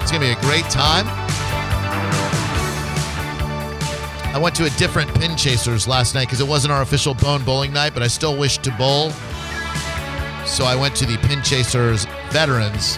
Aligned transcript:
It's 0.00 0.10
going 0.10 0.22
to 0.22 0.26
be 0.26 0.32
a 0.32 0.40
great 0.40 0.64
time. 0.70 1.06
I 4.32 4.38
went 4.38 4.54
to 4.56 4.64
a 4.64 4.70
different 4.70 5.12
pin 5.14 5.36
chasers 5.36 5.88
last 5.88 6.14
night 6.14 6.26
because 6.26 6.40
it 6.40 6.46
wasn't 6.46 6.72
our 6.72 6.82
official 6.82 7.14
bone 7.14 7.44
bowling 7.44 7.72
night, 7.72 7.94
but 7.94 8.02
I 8.02 8.06
still 8.06 8.38
wished 8.38 8.62
to 8.62 8.70
bowl. 8.72 9.10
So 10.46 10.64
I 10.64 10.76
went 10.78 10.94
to 10.96 11.06
the 11.06 11.18
pin 11.18 11.42
chasers 11.42 12.06
veterans 12.30 12.96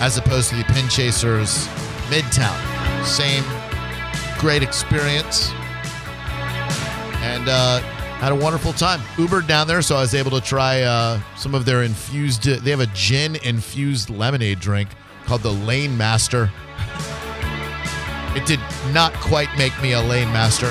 as 0.00 0.16
opposed 0.16 0.50
to 0.50 0.56
the 0.56 0.64
pin 0.64 0.88
chasers 0.88 1.66
midtown. 2.08 2.56
Same 3.04 3.44
great 4.38 4.62
experience. 4.62 5.50
And 7.22 7.48
uh, 7.48 7.80
had 8.18 8.32
a 8.32 8.36
wonderful 8.36 8.72
time. 8.72 9.00
Ubered 9.16 9.46
down 9.46 9.68
there, 9.68 9.82
so 9.82 9.96
I 9.96 10.00
was 10.00 10.14
able 10.14 10.30
to 10.32 10.40
try 10.40 10.82
uh, 10.82 11.20
some 11.36 11.54
of 11.54 11.64
their 11.64 11.82
infused. 11.82 12.44
They 12.44 12.70
have 12.70 12.80
a 12.80 12.86
gin 12.88 13.36
infused 13.36 14.10
lemonade 14.10 14.60
drink 14.60 14.88
called 15.26 15.42
the 15.42 15.52
Lane 15.52 15.96
Master. 15.96 16.50
It 18.36 18.46
did 18.46 18.60
not 18.92 19.12
quite 19.14 19.48
make 19.56 19.72
me 19.82 19.92
a 19.92 20.00
lane 20.00 20.30
master. 20.32 20.70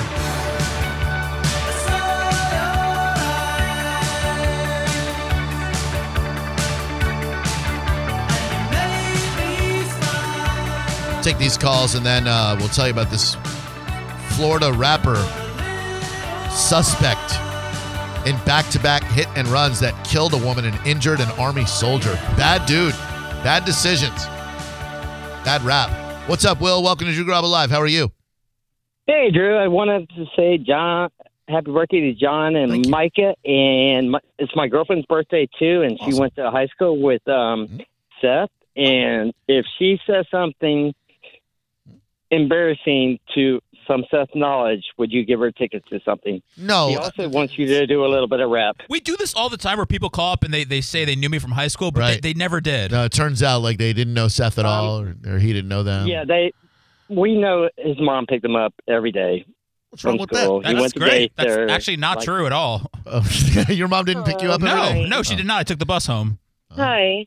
Take 11.22 11.38
these 11.38 11.58
calls 11.58 11.96
and 11.96 12.06
then 12.06 12.28
uh, 12.28 12.54
we'll 12.58 12.68
tell 12.68 12.86
you 12.86 12.92
about 12.92 13.10
this 13.10 13.36
Florida 14.36 14.72
rapper 14.72 15.16
suspect 16.52 17.34
in 18.26 18.36
back 18.44 18.68
to 18.70 18.78
back 18.78 19.02
hit 19.02 19.26
and 19.36 19.48
runs 19.48 19.80
that 19.80 20.04
killed 20.04 20.34
a 20.34 20.38
woman 20.38 20.64
and 20.64 20.86
injured 20.86 21.18
an 21.18 21.30
army 21.32 21.66
soldier. 21.66 22.14
Bad 22.36 22.64
dude. 22.66 22.92
Bad 23.42 23.64
decisions. 23.64 24.26
Bad 25.46 25.62
rap. 25.62 26.28
What's 26.28 26.44
up, 26.44 26.60
Will? 26.60 26.82
Welcome 26.82 27.06
to 27.06 27.12
Drew 27.14 27.24
Garabo 27.24 27.48
Live. 27.48 27.70
How 27.70 27.80
are 27.80 27.86
you? 27.86 28.10
Hey, 29.06 29.30
Drew. 29.30 29.56
I 29.56 29.68
wanted 29.68 30.08
to 30.16 30.24
say, 30.34 30.58
John, 30.58 31.08
happy 31.46 31.70
birthday 31.70 32.00
to 32.00 32.14
John 32.14 32.56
and 32.56 32.72
Thank 32.72 32.86
you. 32.86 32.90
Micah. 32.90 33.34
And 33.44 34.10
my, 34.10 34.18
it's 34.40 34.50
my 34.56 34.66
girlfriend's 34.66 35.06
birthday, 35.06 35.48
too. 35.56 35.82
And 35.82 36.00
she 36.02 36.18
went 36.18 36.34
to 36.34 36.50
high 36.50 36.66
school 36.66 37.00
with 37.00 37.22
um, 37.28 37.68
Mhm. 37.68 37.86
Seth. 38.20 38.50
And 38.74 39.32
if 39.46 39.64
she 39.78 40.00
says 40.04 40.26
something 40.32 40.92
embarrassing 42.32 43.20
to 43.36 43.60
some 43.86 44.04
Seth 44.10 44.28
knowledge, 44.34 44.84
would 44.98 45.12
you 45.12 45.24
give 45.24 45.40
her 45.40 45.50
tickets 45.50 45.86
to 45.90 46.00
something? 46.04 46.42
No. 46.56 46.88
He 46.88 46.96
also 46.96 47.28
wants 47.28 47.56
you 47.58 47.66
to 47.66 47.86
do 47.86 48.04
a 48.04 48.08
little 48.08 48.28
bit 48.28 48.40
of 48.40 48.50
rap. 48.50 48.76
We 48.88 49.00
do 49.00 49.16
this 49.16 49.34
all 49.34 49.48
the 49.48 49.56
time 49.56 49.76
where 49.78 49.86
people 49.86 50.10
call 50.10 50.32
up 50.32 50.44
and 50.44 50.52
they, 50.52 50.64
they 50.64 50.80
say 50.80 51.04
they 51.04 51.16
knew 51.16 51.28
me 51.28 51.38
from 51.38 51.52
high 51.52 51.68
school, 51.68 51.90
but 51.90 52.00
Right. 52.00 52.22
they, 52.22 52.32
they 52.32 52.38
never 52.38 52.60
did. 52.60 52.92
No, 52.92 53.04
it 53.04 53.12
turns 53.12 53.42
out 53.42 53.60
like 53.62 53.78
they 53.78 53.92
didn't 53.92 54.14
know 54.14 54.28
Seth 54.28 54.58
at 54.58 54.64
Um, 54.66 54.70
all, 54.72 55.00
or, 55.00 55.16
or 55.26 55.38
he 55.38 55.52
didn't 55.52 55.68
know 55.68 55.82
them. 55.82 56.06
Yeah, 56.06 56.24
they. 56.24 56.52
We 57.08 57.36
know 57.36 57.68
his 57.76 57.96
mom 58.00 58.26
picked 58.26 58.44
him 58.44 58.56
up 58.56 58.74
every 58.88 59.12
day 59.12 59.46
What's 59.90 60.04
wrong 60.04 60.18
with 60.18 60.28
school. 60.36 60.60
That- 60.62 60.68
he 60.68 60.74
that's 60.74 60.82
went 60.82 60.94
great. 60.96 61.32
That's 61.36 61.48
daycare, 61.50 61.70
actually 61.70 61.96
not 61.98 62.16
like- 62.16 62.24
true 62.24 62.46
at 62.46 62.52
all. 62.52 62.90
Oh, 63.06 63.24
your 63.68 63.86
mom 63.88 64.04
didn't 64.04 64.24
pick 64.24 64.42
you 64.42 64.50
up 64.50 64.60
every 64.62 65.04
No, 65.04 65.06
no, 65.18 65.22
she 65.22 65.36
did 65.36 65.46
not. 65.46 65.60
I 65.60 65.62
took 65.62 65.78
the 65.78 65.86
bus 65.86 66.06
home. 66.06 66.38
Hi. 66.72 67.26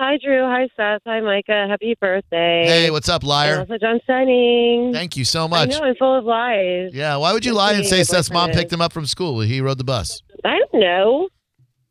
Hi, 0.00 0.16
Drew. 0.22 0.42
Hi, 0.44 0.68
Seth. 0.76 1.02
Hi, 1.06 1.20
Micah. 1.20 1.66
Happy 1.68 1.96
birthday. 2.00 2.64
Hey, 2.66 2.90
what's 2.90 3.08
up, 3.08 3.22
And 3.22 3.28
liar? 3.28 3.58
also 3.60 3.78
John 3.78 3.98
Stenning. 4.08 4.92
Thank 4.92 5.16
you 5.16 5.24
so 5.24 5.44
I 5.46 5.48
much. 5.48 5.70
know 5.70 5.80
I'm 5.80 5.96
full 5.96 6.16
of 6.18 6.24
lies. 6.24 6.90
Yeah, 6.94 7.16
why 7.16 7.32
would 7.32 7.44
you 7.44 7.52
lie 7.52 7.72
and 7.72 7.84
say 7.84 8.04
Seth's 8.04 8.30
mom 8.30 8.50
picked 8.52 8.72
him 8.72 8.80
up 8.80 8.92
from 8.92 9.06
school? 9.06 9.40
He 9.40 9.60
rode 9.60 9.78
the 9.78 9.84
bus. 9.84 10.22
I 10.44 10.56
don't 10.58 10.80
know. 10.80 11.28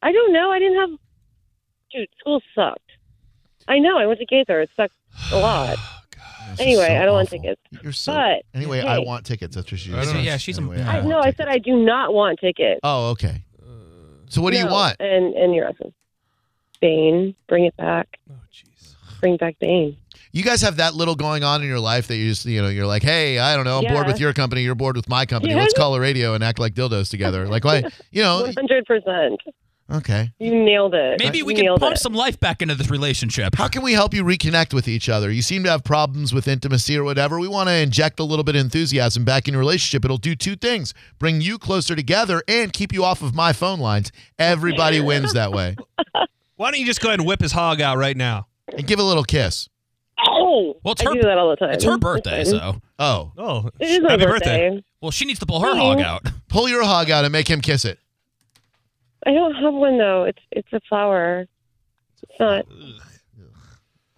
I 0.01 0.13
don't 0.13 0.31
know. 0.31 0.51
I 0.51 0.59
didn't 0.59 0.77
have. 0.79 0.89
Dude, 1.91 2.07
school 2.19 2.41
sucked. 2.55 2.79
I 3.67 3.79
know. 3.79 3.97
I 3.97 4.05
went 4.05 4.19
to 4.19 4.25
Gaither. 4.25 4.61
It 4.61 4.69
sucked 4.77 4.93
a 5.33 5.37
lot. 5.39 5.77
This 6.51 6.53
is 6.53 6.59
Anyway, 6.61 6.87
so 6.87 6.95
I 6.95 7.05
don't 7.05 7.13
want 7.13 7.27
awful. 7.27 7.39
tickets. 7.39 7.61
You're 7.83 7.91
so. 7.91 8.13
But 8.13 8.43
anyway, 8.53 8.79
hey. 8.81 8.87
I 8.87 8.99
want 8.99 9.25
tickets. 9.25 9.53
That's 9.53 9.69
what 9.69 9.79
she 9.81 9.91
I 9.91 9.95
don't 9.97 10.05
said. 10.05 10.13
know. 10.13 10.19
Yeah, 10.21 10.37
she's 10.37 10.57
a- 10.57 10.61
Anyway, 10.61 10.77
yeah. 10.77 10.89
I, 10.91 10.95
want 10.99 11.07
no, 11.09 11.19
I 11.19 11.23
tickets. 11.31 11.37
said 11.39 11.47
I 11.49 11.57
do 11.57 11.75
not 11.83 12.13
want 12.13 12.39
tickets. 12.39 12.79
Oh, 12.83 13.09
okay. 13.09 13.43
So 14.29 14.41
what 14.41 14.51
do 14.53 14.59
you 14.59 14.65
No, 14.65 14.71
want? 14.71 14.95
And 15.01 15.33
and 15.35 15.53
you're 15.53 15.67
awesome. 15.67 15.93
Bane, 16.81 17.35
bring 17.47 17.65
it 17.65 17.75
back. 17.77 18.17
Oh, 18.29 18.35
jeez. 18.53 18.93
Bring 19.19 19.37
back 19.37 19.55
Bane. 19.59 19.97
You 20.31 20.43
guys 20.43 20.61
have 20.61 20.77
that 20.77 20.93
little 20.93 21.15
going 21.15 21.43
on 21.43 21.61
in 21.61 21.67
your 21.67 21.79
life 21.79 22.07
that 22.07 22.17
you 22.17 22.29
just, 22.29 22.45
you 22.45 22.61
know, 22.61 22.67
you're 22.67 22.85
like, 22.85 23.01
hey, 23.01 23.39
I 23.39 23.55
don't 23.55 23.65
know, 23.65 23.79
I'm 23.79 23.91
bored 23.93 24.05
with 24.07 24.19
your 24.19 24.33
company, 24.33 24.61
you're 24.61 24.75
bored 24.75 24.95
with 24.95 25.09
my 25.09 25.25
company. 25.25 25.53
Yeah. 25.53 25.59
Let's 25.61 25.73
call 25.73 25.95
a 25.95 25.99
radio 25.99 26.33
and 26.35 26.43
act 26.43 26.59
like 26.59 26.73
dildos 26.75 27.09
together. 27.09 27.47
Like, 27.47 27.63
why? 27.63 27.83
You 28.11 28.21
know, 28.23 28.41
One 28.43 28.53
hundred 28.53 28.85
percent. 28.85 29.41
okay. 29.91 30.31
You 30.37 30.53
nailed 30.63 30.93
it. 30.93 31.19
Maybe 31.19 31.41
we 31.41 31.55
You 31.55 31.63
can 31.63 31.77
pump 31.77 31.95
it. 31.95 31.99
some 31.99 32.13
life 32.13 32.39
back 32.39 32.61
into 32.61 32.75
this 32.75 32.91
relationship. 32.91 33.55
How 33.55 33.67
can 33.67 33.81
we 33.81 33.93
help 33.93 34.13
you 34.13 34.23
reconnect 34.23 34.73
with 34.75 34.87
each 34.87 35.09
other? 35.09 35.31
You 35.31 35.41
seem 35.41 35.63
to 35.63 35.71
have 35.71 35.83
problems 35.83 36.33
with 36.35 36.47
intimacy 36.47 36.95
or 36.97 37.03
whatever. 37.03 37.39
We 37.39 37.47
want 37.47 37.69
to 37.69 37.75
inject 37.75 38.19
a 38.19 38.23
little 38.23 38.43
bit 38.43 38.55
of 38.55 38.61
enthusiasm 38.61 39.23
back 39.25 39.47
in 39.47 39.53
your 39.53 39.59
relationship. 39.61 40.05
It'll 40.05 40.17
do 40.17 40.35
two 40.35 40.55
things 40.55 40.93
bring 41.17 41.41
you 41.41 41.57
closer 41.57 41.95
together 41.95 42.43
and 42.47 42.71
keep 42.73 42.93
you 42.93 43.03
off 43.03 43.23
of 43.23 43.33
my 43.33 43.53
phone 43.53 43.79
lines. 43.79 44.11
Everybody 44.37 44.99
wins 45.01 45.33
that 45.33 45.51
way. 45.51 45.77
Why 46.57 46.71
don't 46.71 46.79
you 46.79 46.85
just 46.85 47.01
go 47.01 47.09
ahead 47.09 47.19
and 47.19 47.27
whip 47.27 47.41
his 47.41 47.51
hog 47.53 47.79
out 47.81 47.97
right 47.97 48.17
now? 48.17 48.47
And 48.75 48.85
give 48.85 48.99
a 48.99 49.03
little 49.03 49.23
kiss. 49.23 49.69
Oh, 50.27 50.75
Well, 50.83 50.91
it's 50.93 51.01
I 51.01 51.05
her- 51.05 51.13
do 51.13 51.21
that 51.21 51.37
all 51.37 51.49
the 51.51 51.55
time. 51.55 51.69
It's 51.71 51.83
her 51.85 51.97
birthday, 51.97 52.43
fine. 52.43 52.45
so. 52.45 52.81
Oh, 52.99 53.31
Oh, 53.37 53.69
It 53.79 53.85
is 53.89 53.99
my 54.01 54.11
happy 54.11 54.25
birthday. 54.25 54.83
Well, 55.01 55.11
she 55.11 55.25
needs 55.25 55.39
to 55.39 55.45
pull 55.45 55.61
her 55.61 55.67
mm-hmm. 55.69 55.79
hog 55.79 56.01
out. 56.01 56.23
pull 56.49 56.67
your 56.67 56.83
hog 56.83 57.09
out 57.11 57.23
and 57.23 57.31
make 57.31 57.47
him 57.47 57.61
kiss 57.61 57.85
it. 57.85 57.99
I 59.25 59.31
don't 59.31 59.53
have 59.55 59.73
one 59.73 59.97
though. 59.97 60.23
It's 60.23 60.39
it's 60.51 60.71
a 60.73 60.79
flower. 60.89 61.45
It's 62.23 62.39
not 62.39 62.65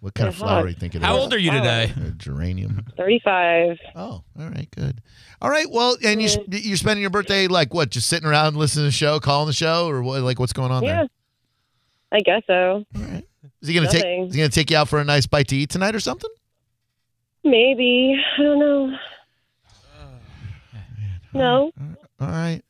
What 0.01 0.13
kind 0.13 0.29
of 0.29 0.35
Yeah, 0.35 0.39
flower 0.39 0.55
hog. 0.55 0.63
do 0.66 0.69
you 0.69 0.75
think 0.75 0.95
it 0.95 0.99
is? 0.99 1.03
How 1.03 1.17
old 1.17 1.33
are 1.33 1.38
you 1.38 1.51
today? 1.51 1.91
A 2.07 2.11
geranium. 2.11 2.85
thirty-five. 2.95 3.78
Oh, 3.95 4.23
all 4.39 4.49
right, 4.49 4.67
good. 4.73 5.01
All 5.41 5.49
right, 5.49 5.69
well, 5.69 5.97
and 6.05 6.22
you 6.22 6.29
you're 6.49 6.78
spending 6.78 7.01
your 7.01 7.09
birthday 7.09 7.47
like 7.47 7.73
what? 7.73 7.89
Just 7.89 8.07
sitting 8.07 8.28
around 8.28 8.55
listening 8.55 8.83
to 8.83 8.88
the 8.88 8.91
show, 8.91 9.19
calling 9.19 9.47
the 9.47 9.53
show, 9.53 9.89
or 9.89 10.01
what? 10.01 10.22
Like 10.22 10.39
what's 10.39 10.53
going 10.53 10.72
on 10.72 10.83
Yeah, 10.83 10.95
there? 11.01 11.09
I 12.12 12.20
guess 12.20 12.42
so. 12.47 12.86
All 12.96 13.02
right. 13.02 13.24
Is 13.62 13.68
he 13.68 13.74
gonna 13.74 13.90
take? 13.90 14.03
Is 14.28 14.34
he 14.34 14.40
gonna 14.42 14.50
take 14.50 14.72
you 14.72 14.78
out 14.78 14.88
for 14.90 15.00
a 15.00 15.03
nice 15.03 15.28
bite 15.28 15.47
to 15.50 15.56
eat 15.56 15.70
tonight 15.70 15.96
or 15.96 16.00
something? 16.00 16.30
Maybe 17.44 18.16
I 18.38 18.42
don't 18.42 18.59
know. 18.59 18.97
No, 21.31 21.72
All 22.20 22.28
right. 22.28 22.62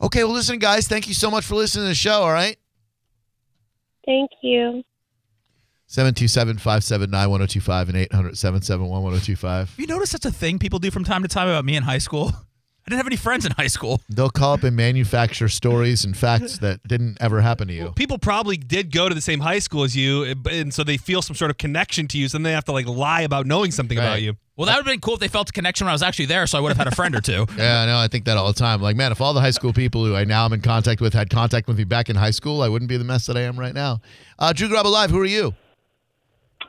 Okay, 0.00 0.22
well, 0.22 0.32
listen, 0.32 0.60
guys, 0.60 0.86
thank 0.86 1.08
you 1.08 1.14
so 1.14 1.30
much 1.32 1.44
for 1.44 1.56
listening 1.56 1.86
to 1.86 1.88
the 1.88 1.94
show. 1.96 2.22
All 2.22 2.30
right. 2.32 2.56
thank 4.06 4.30
you. 4.42 4.84
727 5.86 6.58
579 6.58 7.30
1025 7.30 7.88
and 7.88 7.98
800 7.98 8.38
771 8.38 9.02
1025. 9.02 9.70
Have 9.70 9.78
you 9.80 9.86
noticed 9.86 10.12
that's 10.12 10.26
a 10.26 10.30
thing 10.30 10.58
people 10.58 10.78
do 10.78 10.90
from 10.92 11.02
time 11.02 11.22
to 11.22 11.28
time 11.28 11.48
about 11.48 11.64
me 11.64 11.74
in 11.76 11.82
high 11.82 11.98
school? 11.98 12.32
I 12.88 12.92
didn't 12.92 13.00
have 13.00 13.06
any 13.08 13.16
friends 13.16 13.44
in 13.44 13.52
high 13.52 13.66
school. 13.66 14.00
They'll 14.08 14.30
call 14.30 14.54
up 14.54 14.62
and 14.62 14.74
manufacture 14.74 15.50
stories 15.50 16.06
and 16.06 16.16
facts 16.16 16.56
that 16.60 16.82
didn't 16.88 17.18
ever 17.20 17.42
happen 17.42 17.68
to 17.68 17.74
you. 17.74 17.92
People 17.92 18.16
probably 18.16 18.56
did 18.56 18.90
go 18.90 19.10
to 19.10 19.14
the 19.14 19.20
same 19.20 19.40
high 19.40 19.58
school 19.58 19.82
as 19.84 19.94
you, 19.94 20.34
and 20.50 20.72
so 20.72 20.84
they 20.84 20.96
feel 20.96 21.20
some 21.20 21.36
sort 21.36 21.50
of 21.50 21.58
connection 21.58 22.08
to 22.08 22.16
you. 22.16 22.28
So 22.28 22.38
then 22.38 22.44
they 22.44 22.52
have 22.52 22.64
to 22.64 22.72
like 22.72 22.86
lie 22.86 23.20
about 23.20 23.44
knowing 23.44 23.72
something 23.72 23.98
Right. 23.98 24.04
about 24.06 24.22
you. 24.22 24.36
Well, 24.56 24.64
that 24.68 24.76
would 24.76 24.86
have 24.86 24.90
been 24.90 25.02
cool 25.02 25.12
if 25.12 25.20
they 25.20 25.28
felt 25.28 25.50
a 25.50 25.52
connection 25.52 25.84
when 25.84 25.90
I 25.90 25.92
was 25.96 26.02
actually 26.02 26.24
there, 26.24 26.46
so 26.46 26.56
I 26.56 26.62
would 26.62 26.70
have 26.70 26.78
had 26.78 26.86
a 26.90 26.94
friend 26.96 27.14
or 27.14 27.20
two. 27.20 27.44
Yeah, 27.58 27.82
I 27.82 27.84
know. 27.86 27.98
I 27.98 28.08
think 28.08 28.24
that 28.24 28.38
all 28.38 28.46
the 28.50 28.58
time. 28.58 28.80
Like, 28.80 28.96
man, 28.96 29.12
if 29.12 29.20
all 29.20 29.34
the 29.34 29.40
high 29.42 29.50
school 29.50 29.74
people 29.74 30.02
who 30.06 30.16
I 30.16 30.24
now 30.24 30.46
am 30.46 30.54
in 30.54 30.62
contact 30.62 31.02
with 31.02 31.12
had 31.12 31.28
contact 31.28 31.68
with 31.68 31.76
me 31.76 31.84
back 31.84 32.08
in 32.08 32.16
high 32.16 32.30
school, 32.30 32.62
I 32.62 32.68
wouldn't 32.70 32.88
be 32.88 32.96
the 32.96 33.04
mess 33.04 33.26
that 33.26 33.36
I 33.36 33.42
am 33.42 33.58
right 33.60 33.74
now. 33.74 34.00
Uh, 34.38 34.54
Drew 34.54 34.66
Garabo 34.66 34.90
Live, 34.90 35.10
who 35.10 35.20
are 35.20 35.26
you? 35.26 35.52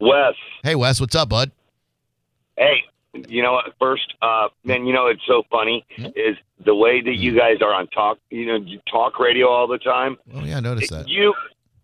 Wes, 0.02 0.36
Hey, 0.64 0.76
Wes, 0.76 1.00
what's 1.00 1.16
up, 1.16 1.30
bud? 1.30 1.52
hey, 2.58 2.84
you 3.14 3.42
know 3.42 3.54
what? 3.54 3.66
First, 3.80 4.14
uh, 4.22 4.50
man, 4.64 4.86
you 4.86 4.94
know 4.94 5.08
it's 5.08 5.22
so 5.28 5.44
funny 5.50 5.86
is 5.98 6.38
the 6.66 6.76
way 6.76 7.02
that 7.02 7.16
you 7.16 7.36
guys 7.36 7.58
are 7.62 7.74
on 7.74 7.88
talk, 7.88 8.18
you 8.30 8.46
know, 8.46 8.56
you 8.58 8.80
talk 8.92 9.20
radio 9.20 9.48
all 9.48 9.68
the 9.68 9.78
time. 9.80 10.18
Oh, 10.34 10.44
yeah, 10.44 10.58
I 10.58 10.60
noticed 10.60 10.92
that. 10.92 11.08
You, 11.08 11.34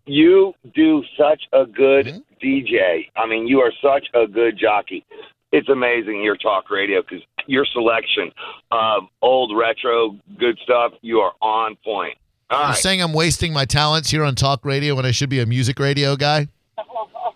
you 0.06 0.54
do 0.74 1.02
such 1.18 1.42
a 1.52 1.66
good 1.66 2.06
Mhm. 2.06 2.22
DJ. 2.40 3.10
I 3.16 3.26
mean, 3.26 3.46
you 3.48 3.60
are 3.60 3.72
such 3.82 4.06
a 4.14 4.26
good 4.26 4.56
jockey. 4.58 5.04
It's 5.52 5.68
amazing 5.68 6.22
your 6.22 6.36
talk 6.36 6.70
radio 6.70 7.02
because 7.02 7.24
your 7.46 7.64
selection 7.64 8.30
of 8.70 9.04
old 9.22 9.56
retro 9.56 10.16
good 10.38 10.58
stuff. 10.62 10.92
You 11.02 11.20
are 11.20 11.32
on 11.40 11.76
point. 11.84 12.16
All 12.50 12.58
You're 12.60 12.68
right. 12.68 12.76
saying 12.76 13.02
I'm 13.02 13.12
wasting 13.12 13.52
my 13.52 13.64
talents 13.64 14.10
here 14.10 14.22
on 14.22 14.34
talk 14.34 14.64
radio 14.64 14.94
when 14.94 15.06
I 15.06 15.10
should 15.12 15.30
be 15.30 15.40
a 15.40 15.46
music 15.46 15.78
radio 15.80 16.14
guy? 16.14 16.48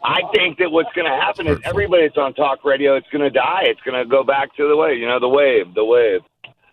I 0.02 0.20
think 0.34 0.58
that 0.58 0.70
what's 0.70 0.88
going 0.94 1.04
to 1.10 1.16
happen 1.20 1.46
is 1.46 1.58
everybody 1.64 2.04
that's 2.06 2.16
on 2.16 2.32
talk 2.34 2.64
radio, 2.64 2.96
it's 2.96 3.06
going 3.12 3.22
to 3.22 3.30
die. 3.30 3.64
It's 3.64 3.80
going 3.82 4.02
to 4.02 4.08
go 4.08 4.24
back 4.24 4.54
to 4.56 4.66
the 4.68 4.76
way, 4.76 4.94
you 4.94 5.06
know, 5.06 5.20
the 5.20 5.28
wave, 5.28 5.74
the 5.74 5.84
wave. 5.84 6.20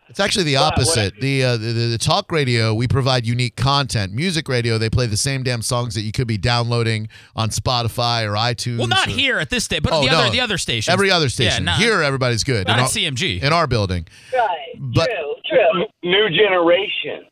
It's 0.09 0.21
actually 0.21 0.45
the 0.45 0.53
What- 0.55 0.63
what- 0.63 0.73
opposite. 0.79 1.19
The, 1.19 1.43
uh, 1.43 1.57
the 1.57 1.73
the 1.73 1.97
talk 1.97 2.31
radio, 2.31 2.73
we 2.73 2.87
provide 2.87 3.25
unique 3.27 3.57
content. 3.57 4.13
Music 4.13 4.47
radio, 4.47 4.77
they 4.77 4.89
play 4.89 5.05
the 5.05 5.17
same 5.17 5.43
damn 5.43 5.61
songs 5.61 5.95
that 5.95 6.03
you 6.03 6.13
could 6.13 6.27
be 6.27 6.37
downloading 6.37 7.09
on 7.35 7.49
Spotify 7.49 8.23
or 8.25 8.31
iTunes. 8.35 8.77
Well, 8.77 8.87
not 8.87 9.07
or- 9.07 9.11
here 9.11 9.37
at 9.39 9.49
this 9.49 9.65
state, 9.65 9.83
but 9.83 9.91
Oh, 9.91 10.05
the 10.05 10.11
no. 10.11 10.17
other 10.19 10.29
the 10.31 10.39
other 10.39 10.57
stations. 10.57 10.93
Every 10.93 11.11
other 11.11 11.25
Yeah, 11.25 11.29
station. 11.29 11.65
not, 11.65 11.79
Here, 11.79 12.01
everybody's 12.01 12.45
good. 12.45 12.67
not 12.67 12.75
in, 12.77 12.79
at 12.79 12.83
our, 12.83 12.89
CMG. 12.89 13.41
in 13.43 13.51
our 13.51 13.67
building. 13.67 14.07
Right. 14.33 14.47
But- 14.79 15.09
true. 15.09 15.35
True. 15.49 15.85
New 16.03 16.29
generation. 16.29 17.25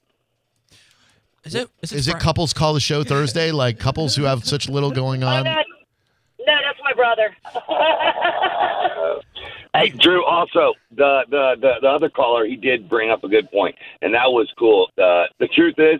Is 1.45 1.55
it? 1.55 1.69
Is 1.81 1.91
it, 1.93 1.95
Is 1.99 2.07
it 2.09 2.19
couples 2.19 2.53
call 2.53 2.73
the 2.73 2.79
show 2.81 3.03
Thursday? 3.05 3.51
Like 3.51 3.79
couples 3.79 4.15
who 4.17 4.23
have 4.23 4.43
such 4.45 4.67
little 4.67 4.91
going 4.91 5.23
on? 5.23 5.45
No, 6.85 6.93
no, 6.93 7.03
that's 7.03 7.63
my 7.65 8.73
brother. 8.93 9.21
Hey, 9.75 9.89
Drew. 9.89 10.23
Also, 10.23 10.73
the, 10.95 11.25
the 11.29 11.55
the 11.59 11.73
the 11.81 11.87
other 11.87 12.09
caller, 12.09 12.45
he 12.45 12.55
did 12.55 12.87
bring 12.87 13.11
up 13.11 13.25
a 13.25 13.27
good 13.27 13.51
point, 13.51 13.75
and 14.01 14.13
that 14.13 14.27
was 14.31 14.49
cool. 14.57 14.89
Uh, 14.97 15.25
the 15.39 15.49
truth 15.53 15.75
is, 15.77 15.99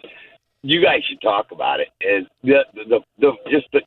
you 0.61 0.81
guys 0.81 1.03
should 1.09 1.19
talk 1.21 1.51
about 1.51 1.81
it. 1.81 1.89
Is 1.99 2.25
the 2.41 2.65
the, 2.73 3.01
the 3.19 3.33
just 3.51 3.67
the 3.73 3.81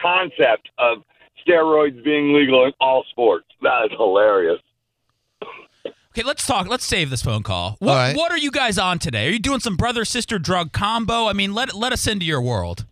concept 0.00 0.68
of 0.78 0.98
steroids 1.44 2.02
being 2.04 2.32
legal 2.32 2.64
in 2.64 2.72
all 2.80 3.04
sports? 3.10 3.46
That 3.62 3.86
is 3.86 3.90
hilarious. 3.98 4.60
Okay, 5.86 6.22
let's 6.22 6.46
talk. 6.46 6.68
Let's 6.68 6.84
save 6.84 7.10
this 7.10 7.22
phone 7.22 7.42
call. 7.42 7.74
What, 7.80 7.90
All 7.90 7.96
right. 7.96 8.16
what 8.16 8.30
are 8.30 8.38
you 8.38 8.52
guys 8.52 8.78
on 8.78 9.00
today? 9.00 9.26
Are 9.26 9.30
you 9.30 9.40
doing 9.40 9.58
some 9.58 9.74
brother 9.76 10.04
sister 10.04 10.38
drug 10.38 10.70
combo? 10.70 11.26
I 11.26 11.32
mean, 11.32 11.54
let 11.54 11.74
let 11.74 11.92
us 11.92 12.06
into 12.06 12.24
your 12.24 12.40
world. 12.40 12.86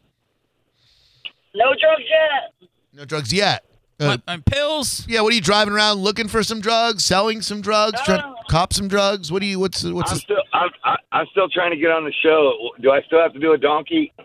No 1.54 1.66
drugs 1.80 2.02
yet. 2.02 2.68
No 2.92 3.04
drugs 3.04 3.32
yet. 3.32 3.64
Uh, 4.00 4.06
What- 4.06 4.22
uh, 4.26 4.38
pills. 4.46 5.06
yeah, 5.08 5.20
what 5.20 5.32
are 5.32 5.34
you 5.36 5.40
driving 5.40 5.72
around 5.74 5.98
looking 5.98 6.26
for 6.28 6.42
some 6.42 6.60
drugs, 6.60 7.04
selling 7.04 7.40
some 7.42 7.60
drugs, 7.60 8.00
trying 8.04 8.20
to 8.20 8.26
Oh. 8.26 8.34
cop 8.48 8.72
some 8.72 8.88
drugs? 8.88 9.30
What 9.30 9.40
do 9.40 9.46
you? 9.46 9.58
What's 9.60 9.84
what's? 9.84 10.10
I'm 10.10 10.16
this- 10.16 10.22
still 10.24 10.42
I'm 10.52 10.70
I- 10.84 10.96
I'm 11.12 11.26
still 11.30 11.48
trying 11.48 11.70
to 11.70 11.76
get 11.76 11.90
on 11.90 12.04
the 12.04 12.12
show. 12.22 12.70
Do 12.80 12.90
I 12.90 13.00
still 13.02 13.20
have 13.20 13.32
to 13.34 13.38
do 13.38 13.52
a 13.52 13.58
donkey? 13.58 14.12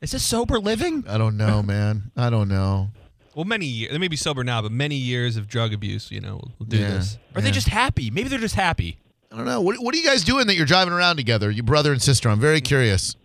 Is 0.00 0.10
this 0.12 0.22
sober 0.22 0.58
living? 0.58 1.04
I 1.08 1.16
don't 1.16 1.36
know, 1.36 1.62
man. 1.62 2.10
I 2.16 2.28
don't 2.30 2.48
know. 2.48 2.90
Well, 3.34 3.44
many 3.46 3.66
years. 3.66 3.92
They 3.92 3.98
may 3.98 4.08
be 4.08 4.16
sober 4.16 4.44
now, 4.44 4.60
but 4.62 4.70
many 4.70 4.96
years 4.96 5.36
of 5.36 5.48
drug 5.48 5.72
abuse. 5.72 6.10
You 6.10 6.20
know, 6.20 6.34
will 6.36 6.52
will 6.58 6.66
do 6.66 6.78
Yeah. 6.78 6.90
this. 6.90 7.18
Or 7.34 7.38
are 7.38 7.42
they 7.42 7.50
just 7.50 7.68
happy? 7.68 8.10
Maybe 8.10 8.28
they're 8.28 8.38
just 8.38 8.54
happy. 8.54 8.98
I 9.32 9.36
don't 9.36 9.46
know. 9.46 9.60
What, 9.60 9.76
what 9.80 9.94
are 9.94 9.98
you 9.98 10.04
guys 10.04 10.22
doing 10.22 10.46
that 10.46 10.54
you're 10.56 10.66
driving 10.66 10.92
around 10.94 11.16
together? 11.16 11.50
You 11.50 11.62
brother 11.62 11.90
and 11.92 12.00
sister. 12.02 12.28
I'm 12.28 12.38
very 12.38 12.60
curious. 12.60 13.16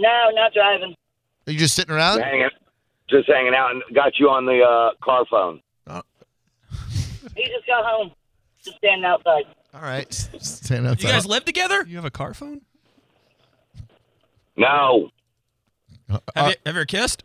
No, 0.00 0.30
not 0.32 0.52
driving. 0.54 0.94
Are 1.46 1.52
you 1.52 1.58
just 1.58 1.74
sitting 1.74 1.94
around? 1.94 2.20
hanging, 2.20 2.48
just 3.08 3.28
hanging 3.28 3.54
out, 3.54 3.70
and 3.72 3.82
got 3.94 4.18
you 4.18 4.28
on 4.30 4.46
the 4.46 4.62
uh, 4.62 4.90
car 5.04 5.24
phone. 5.30 5.60
He 7.36 7.44
just 7.46 7.66
got 7.66 7.84
home. 7.84 8.10
Just 8.64 8.76
standing 8.78 9.04
outside. 9.04 9.44
All 9.72 9.80
right. 9.82 10.12
Stand 10.40 10.84
You 10.84 10.90
outside. 10.90 11.06
You 11.08 11.12
guys 11.12 11.26
live 11.26 11.44
together? 11.44 11.84
You 11.86 11.96
have 11.96 12.04
a 12.04 12.10
car 12.10 12.34
phone? 12.34 12.60
No, 14.56 15.10
Have, 16.08 16.20
Uh, 16.20 16.20
you, 16.36 16.42
have 16.42 16.48
you 16.50 16.56
ever 16.66 16.84
kissed? 16.84 17.22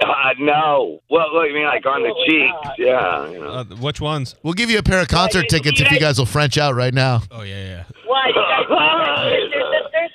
uh, 0.00 0.06
no. 0.38 1.00
Well, 1.10 1.32
what, 1.32 1.48
you 1.48 1.54
mean 1.54 1.64
like 1.64 1.84
on 1.86 2.02
the 2.02 2.14
cheeks? 2.26 2.52
not. 2.64 2.78
Yeah, 2.78 3.30
you 3.30 3.40
know. 3.40 3.48
Uh, 3.48 3.64
which 3.80 4.00
ones? 4.00 4.36
we'll 4.42 4.52
give 4.54 4.70
you 4.70 4.78
a 4.78 4.82
pair 4.82 5.00
of 5.00 5.08
concert 5.08 5.48
tickets 5.48 5.80
if 5.80 5.90
you 5.90 5.98
guys 5.98 6.18
will 6.18 6.26
French 6.26 6.58
out 6.58 6.74
right 6.74 6.94
now. 6.94 7.22
Oh 7.30 7.42
yeah, 7.42 7.64
yeah. 7.64 7.84
Why? 8.06 8.30
You 8.34 8.74
guys 8.74 9.50
sisters, 9.52 10.10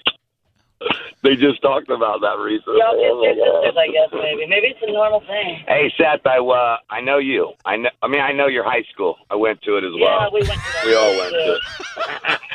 sisters? 0.79 1.08
They 1.21 1.35
just 1.35 1.61
talked 1.61 1.89
about 1.89 2.21
that 2.21 2.37
recently. 2.39 2.79
Y'all 2.79 2.95
kiss 2.95 3.35
your 3.35 3.61
sisters, 3.61 3.75
I 3.77 3.87
guess, 3.91 4.09
maybe. 4.13 4.47
Maybe 4.47 4.67
it's 4.67 4.79
a 4.81 4.91
normal 4.91 5.19
thing. 5.21 5.63
Hey 5.67 5.91
Seth, 5.97 6.25
I 6.25 6.37
uh, 6.37 6.77
I 6.89 7.01
know 7.01 7.17
you. 7.17 7.53
I 7.65 7.75
know. 7.75 7.89
I 8.01 8.07
mean, 8.07 8.21
I 8.21 8.31
know 8.31 8.47
your 8.47 8.63
high 8.63 8.83
school. 8.93 9.17
I 9.29 9.35
went 9.35 9.61
to 9.63 9.77
it 9.77 9.83
as 9.83 9.91
well. 9.93 10.01
Yeah, 10.01 10.17
well. 10.19 10.31
we 10.31 10.39
went 10.39 10.53
to 10.53 10.71
that. 10.73 10.85
We 10.85 10.95
all 10.95 11.17
went 11.17 11.31
too. 11.31 11.37
to. 11.37 12.33
it. 12.33 12.39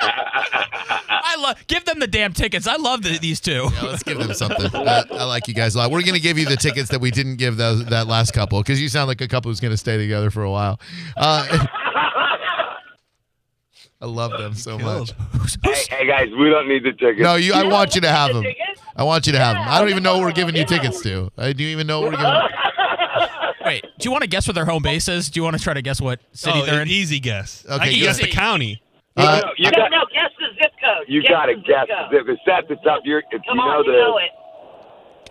I 0.00 1.36
love. 1.38 1.66
Give 1.66 1.84
them 1.84 1.98
the 1.98 2.06
damn 2.06 2.32
tickets. 2.32 2.66
I 2.66 2.76
love 2.76 3.02
the, 3.02 3.18
these 3.18 3.40
two. 3.40 3.68
Yeah, 3.74 3.82
let's 3.82 4.02
give 4.02 4.18
them 4.18 4.34
something. 4.34 4.66
I, 4.74 5.04
I 5.10 5.24
like 5.24 5.48
you 5.48 5.54
guys 5.54 5.74
a 5.74 5.78
lot. 5.78 5.90
We're 5.90 6.02
going 6.02 6.14
to 6.14 6.20
give 6.20 6.38
you 6.38 6.46
the 6.46 6.56
tickets 6.56 6.90
that 6.90 7.00
we 7.00 7.10
didn't 7.10 7.36
give 7.36 7.56
those, 7.56 7.84
that 7.86 8.06
last 8.06 8.32
couple 8.32 8.60
because 8.62 8.80
you 8.80 8.88
sound 8.88 9.08
like 9.08 9.20
a 9.20 9.28
couple 9.28 9.50
who's 9.50 9.60
going 9.60 9.72
to 9.72 9.78
stay 9.78 9.96
together 9.96 10.30
for 10.30 10.42
a 10.42 10.50
while. 10.50 10.80
Uh, 11.16 11.66
I 14.00 14.06
love 14.06 14.32
them 14.32 14.54
so 14.54 14.78
much. 14.78 15.12
Hey, 15.62 15.84
hey 15.90 16.06
guys, 16.06 16.28
we 16.38 16.48
don't 16.48 16.68
need 16.68 16.84
the 16.84 16.92
tickets. 16.92 17.20
No, 17.20 17.34
you. 17.36 17.52
I 17.52 17.64
want 17.64 17.94
you 17.94 18.00
to 18.00 18.08
have 18.08 18.32
them. 18.32 18.44
I 18.96 19.02
want 19.04 19.26
you 19.26 19.32
to 19.32 19.38
have 19.38 19.56
them. 19.56 19.64
I 19.68 19.78
don't 19.78 19.90
even 19.90 20.02
know 20.02 20.14
what 20.14 20.22
we're 20.22 20.32
giving 20.32 20.56
you 20.56 20.64
tickets 20.64 21.02
to. 21.02 21.30
I 21.36 21.52
do 21.52 21.62
you 21.64 21.70
even 21.70 21.86
know 21.86 22.00
what 22.00 22.12
we're 22.12 22.16
giving. 22.16 22.32
Wait, 23.64 23.82
do 23.98 24.04
you 24.06 24.10
want 24.10 24.22
to 24.22 24.28
guess 24.28 24.46
what 24.48 24.54
their 24.54 24.64
home 24.64 24.82
base 24.82 25.06
is? 25.08 25.28
Do 25.30 25.38
you 25.38 25.44
want 25.44 25.56
to 25.56 25.62
try 25.62 25.74
to 25.74 25.82
guess 25.82 26.00
what 26.00 26.20
city 26.32 26.60
oh, 26.62 26.66
they're 26.66 26.76
an 26.80 26.88
in? 26.88 26.94
easy 26.94 27.20
guess. 27.20 27.64
Okay, 27.66 27.74
I 27.74 27.88
can 27.90 27.98
guess 28.00 28.18
the 28.20 28.28
county. 28.30 28.82
Uh, 29.16 29.40
No, 29.44 29.50
you 29.58 29.70
got. 29.70 29.90
no, 29.90 30.00
guess 30.12 30.30
the 30.38 30.46
zip 30.62 30.72
code. 30.82 31.04
You 31.08 31.22
got 31.22 31.46
to 31.46 31.54
guess 31.56 31.86
the 31.88 32.08
zip 32.10 32.26
guess. 32.26 32.44
code. 32.44 32.58
If 32.58 32.70
Seth, 32.70 32.70
it's 32.70 32.86
up. 32.86 33.00
You're, 33.04 33.18
if 33.18 33.24
Come 33.30 33.40
you 33.48 33.54
know 33.56 33.62
on, 33.62 33.86
the. 33.86 33.92
you 33.92 33.98
know 33.98 34.18
it. 34.18 34.30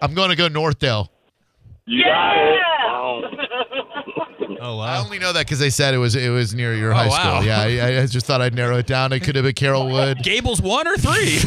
I'm 0.02 0.14
going 0.14 0.30
to 0.30 0.36
go 0.36 0.48
Northdale. 0.48 1.10
You 1.86 2.04
got 2.04 2.38
it. 2.38 2.60
Yeah. 2.60 3.73
Oh. 4.64 4.78
Oh 4.78 4.80
I 4.80 4.98
only 5.00 5.20
know 5.20 5.34
that 5.34 5.46
because 5.46 5.60
they 5.60 5.70
said 5.70 5.94
it 5.94 5.98
was 5.98 6.16
it 6.16 6.30
was 6.30 6.56
near 6.56 6.74
your 6.74 6.94
oh, 6.94 6.96
high 6.96 7.08
wow. 7.08 7.42
school. 7.42 7.46
Yeah, 7.46 7.62
I, 7.62 8.02
I 8.02 8.06
just 8.06 8.26
thought 8.26 8.40
I'd 8.40 8.56
narrow 8.56 8.78
it 8.78 8.88
down. 8.88 9.12
It 9.12 9.20
could 9.20 9.36
have 9.36 9.44
been 9.44 9.54
Carrollwood. 9.54 10.24
Gables 10.24 10.62
one 10.62 10.88
or 10.88 10.96
three? 10.96 11.40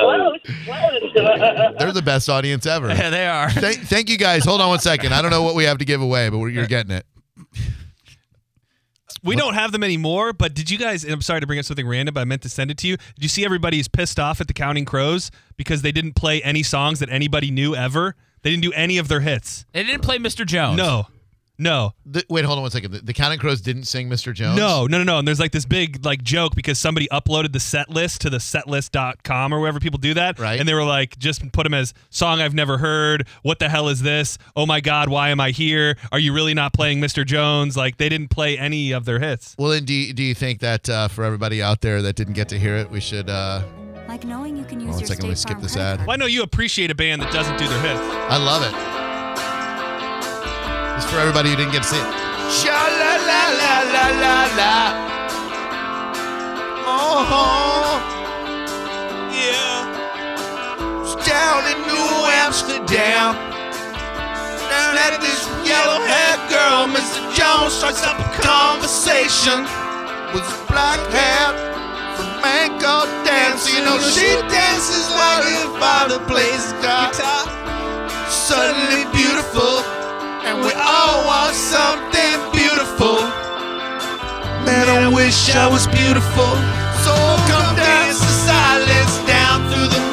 Close, 0.00 0.38
close. 0.66 1.74
They're 1.78 1.92
the 1.92 2.02
best 2.04 2.28
audience 2.28 2.66
ever. 2.66 2.88
yeah, 2.88 3.08
they 3.08 3.26
are. 3.26 3.50
Thank, 3.50 3.78
thank 3.80 4.10
you 4.10 4.18
guys. 4.18 4.44
Hold 4.44 4.60
on 4.60 4.68
one 4.68 4.78
second. 4.78 5.14
I 5.14 5.22
don't 5.22 5.30
know 5.30 5.42
what 5.42 5.54
we 5.54 5.64
have 5.64 5.78
to 5.78 5.86
give 5.86 6.02
away, 6.02 6.28
but 6.28 6.38
we're, 6.38 6.50
you're 6.50 6.66
getting 6.66 6.92
it. 6.92 7.06
We 9.22 9.36
don't 9.36 9.54
have 9.54 9.72
them 9.72 9.82
anymore, 9.82 10.34
but 10.34 10.52
did 10.52 10.70
you 10.70 10.76
guys? 10.76 11.02
And 11.02 11.14
I'm 11.14 11.22
sorry 11.22 11.40
to 11.40 11.46
bring 11.46 11.58
up 11.58 11.64
something 11.64 11.88
random, 11.88 12.12
but 12.12 12.20
I 12.20 12.24
meant 12.24 12.42
to 12.42 12.50
send 12.50 12.70
it 12.70 12.76
to 12.78 12.86
you. 12.86 12.98
Did 12.98 13.22
you 13.22 13.28
see 13.30 13.42
everybody's 13.42 13.88
pissed 13.88 14.20
off 14.20 14.42
at 14.42 14.48
the 14.48 14.52
Counting 14.52 14.84
Crows 14.84 15.30
because 15.56 15.80
they 15.80 15.92
didn't 15.92 16.12
play 16.12 16.42
any 16.42 16.62
songs 16.62 16.98
that 16.98 17.08
anybody 17.08 17.50
knew 17.50 17.74
ever? 17.74 18.16
They 18.44 18.50
didn't 18.50 18.62
do 18.62 18.72
any 18.74 18.98
of 18.98 19.08
their 19.08 19.20
hits. 19.20 19.64
They 19.72 19.82
didn't 19.82 20.02
play 20.02 20.18
Mr. 20.18 20.46
Jones. 20.46 20.76
No, 20.76 21.08
no, 21.56 21.92
The, 22.04 22.24
wait, 22.28 22.44
hold 22.44 22.58
on 22.58 22.62
one 22.62 22.70
second. 22.72 22.90
The, 22.90 22.98
the 23.00 23.12
Counting 23.14 23.38
Crows 23.38 23.60
didn't 23.60 23.84
sing 23.84 24.08
Mr. 24.10 24.34
Jones. 24.34 24.58
no, 24.58 24.86
no, 24.88 24.98
no, 24.98 25.04
no. 25.04 25.18
And 25.20 25.26
there's 25.28 25.38
like 25.38 25.52
this 25.52 25.64
big 25.64 26.04
like 26.04 26.20
joke 26.22 26.54
because 26.56 26.80
somebody 26.80 27.06
uploaded 27.12 27.52
the 27.52 27.60
set 27.60 27.88
list 27.88 28.20
to 28.22 28.30
the 28.30 28.38
setlist.com 28.38 29.54
or 29.54 29.60
wherever 29.60 29.78
people 29.78 29.98
do 29.98 30.14
that. 30.14 30.38
Right. 30.38 30.58
And 30.58 30.68
they 30.68 30.74
were 30.74 30.84
like, 30.84 31.16
just 31.18 31.52
put 31.52 31.62
them 31.62 31.72
as 31.72 31.94
song 32.10 32.40
I've 32.40 32.54
never 32.54 32.78
heard. 32.78 33.28
What 33.42 33.60
the 33.60 33.68
hell 33.68 33.88
is 33.88 34.02
this? 34.02 34.36
Oh 34.56 34.66
my 34.66 34.80
God, 34.80 35.08
why 35.08 35.28
am 35.30 35.38
I 35.40 35.50
here? 35.52 35.96
Are 36.12 36.18
you 36.18 36.32
really 36.34 36.54
not 36.54 36.72
playing 36.72 37.00
Mr. 37.00 37.24
Jones? 37.24 37.76
Like 37.76 37.98
they 37.98 38.08
didn't 38.08 38.30
play 38.30 38.58
any 38.58 38.90
of 38.92 39.04
their 39.04 39.20
hits. 39.20 39.54
Well, 39.58 39.70
then, 39.70 39.84
do 39.84 39.94
you, 39.94 40.12
do 40.12 40.24
you 40.24 40.34
think 40.34 40.58
that 40.60 40.88
uh, 40.88 41.06
for 41.08 41.22
everybody 41.24 41.62
out 41.62 41.80
there 41.82 42.02
that 42.02 42.16
didn't 42.16 42.34
get 42.34 42.48
to 42.48 42.58
hear 42.58 42.76
it, 42.76 42.90
we 42.90 43.00
should? 43.00 43.30
Uh, 43.30 43.62
Like 44.08 44.24
knowing 44.24 44.56
you 44.56 44.64
can 44.64 44.80
use 44.80 44.90
Hold 44.90 45.00
your 45.00 45.08
second, 45.08 45.24
let 45.24 45.30
me 45.30 45.34
State 45.34 45.42
skip 45.48 45.56
Farm 45.56 45.62
this 45.62 45.76
ad. 45.76 45.96
card. 45.98 46.06
Well, 46.06 46.14
I 46.14 46.16
know 46.18 46.26
you 46.26 46.42
appreciate 46.42 46.90
a 46.90 46.94
band 46.94 47.22
that 47.22 47.32
doesn't 47.32 47.56
do 47.58 47.66
their 47.66 47.80
hits. 47.80 48.00
I 48.28 48.36
love 48.36 48.62
it. 48.62 48.74
This 50.96 51.04
is 51.04 51.10
for 51.10 51.18
everybody 51.18 51.50
who 51.50 51.56
didn't 51.56 51.72
get 51.72 51.82
to 51.82 51.88
see 51.88 51.96
it. 51.96 52.08
Sha 52.52 52.76
la 52.76 53.16
la 53.24 53.42
la 53.56 53.74
la 53.90 54.06
la 54.20 54.36
la. 54.60 54.76
Oh, 56.86 57.98
yeah. 59.32 61.02
It's 61.02 61.16
down 61.26 61.64
in 61.72 61.80
New 61.88 62.08
Amsterdam. 62.44 63.34
Down 64.68 64.94
at 65.00 65.16
this 65.18 65.48
yellow-haired 65.64 66.44
girl, 66.52 66.86
Mr. 66.92 67.24
Jones 67.32 67.72
strikes 67.72 68.04
up 68.04 68.20
a 68.20 68.28
conversation 68.42 69.64
with 70.36 70.44
his 70.44 70.60
black 70.68 71.00
hair 71.10 71.73
flamenco 72.44 73.06
Dance. 73.24 73.72
You 73.72 73.80
know, 73.84 73.98
she 74.00 74.28
dances 74.52 75.08
like 75.10 75.44
father 75.80 76.18
plays 76.28 76.72
guitar. 76.84 77.48
Suddenly 78.28 79.04
beautiful, 79.16 79.80
and 80.44 80.60
we 80.60 80.72
all 80.76 81.24
want 81.24 81.54
something 81.54 82.36
beautiful. 82.52 83.16
Man, 84.66 84.88
I 84.88 85.08
wish 85.08 85.54
I 85.54 85.66
was 85.68 85.86
beautiful. 85.86 86.52
So 87.04 87.14
come 87.48 87.76
dance 87.76 88.20
the 88.20 88.34
silence 88.48 89.14
down 89.26 89.64
through 89.70 89.88
the 89.88 90.03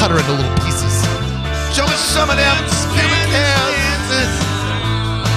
Cut 0.00 0.12
her 0.12 0.18
into 0.18 0.32
little 0.32 0.56
pieces. 0.64 1.04
Show 1.76 1.84
me 1.84 1.92
some 1.92 2.30
of 2.30 2.36
them 2.40 2.56
human. 2.96 3.28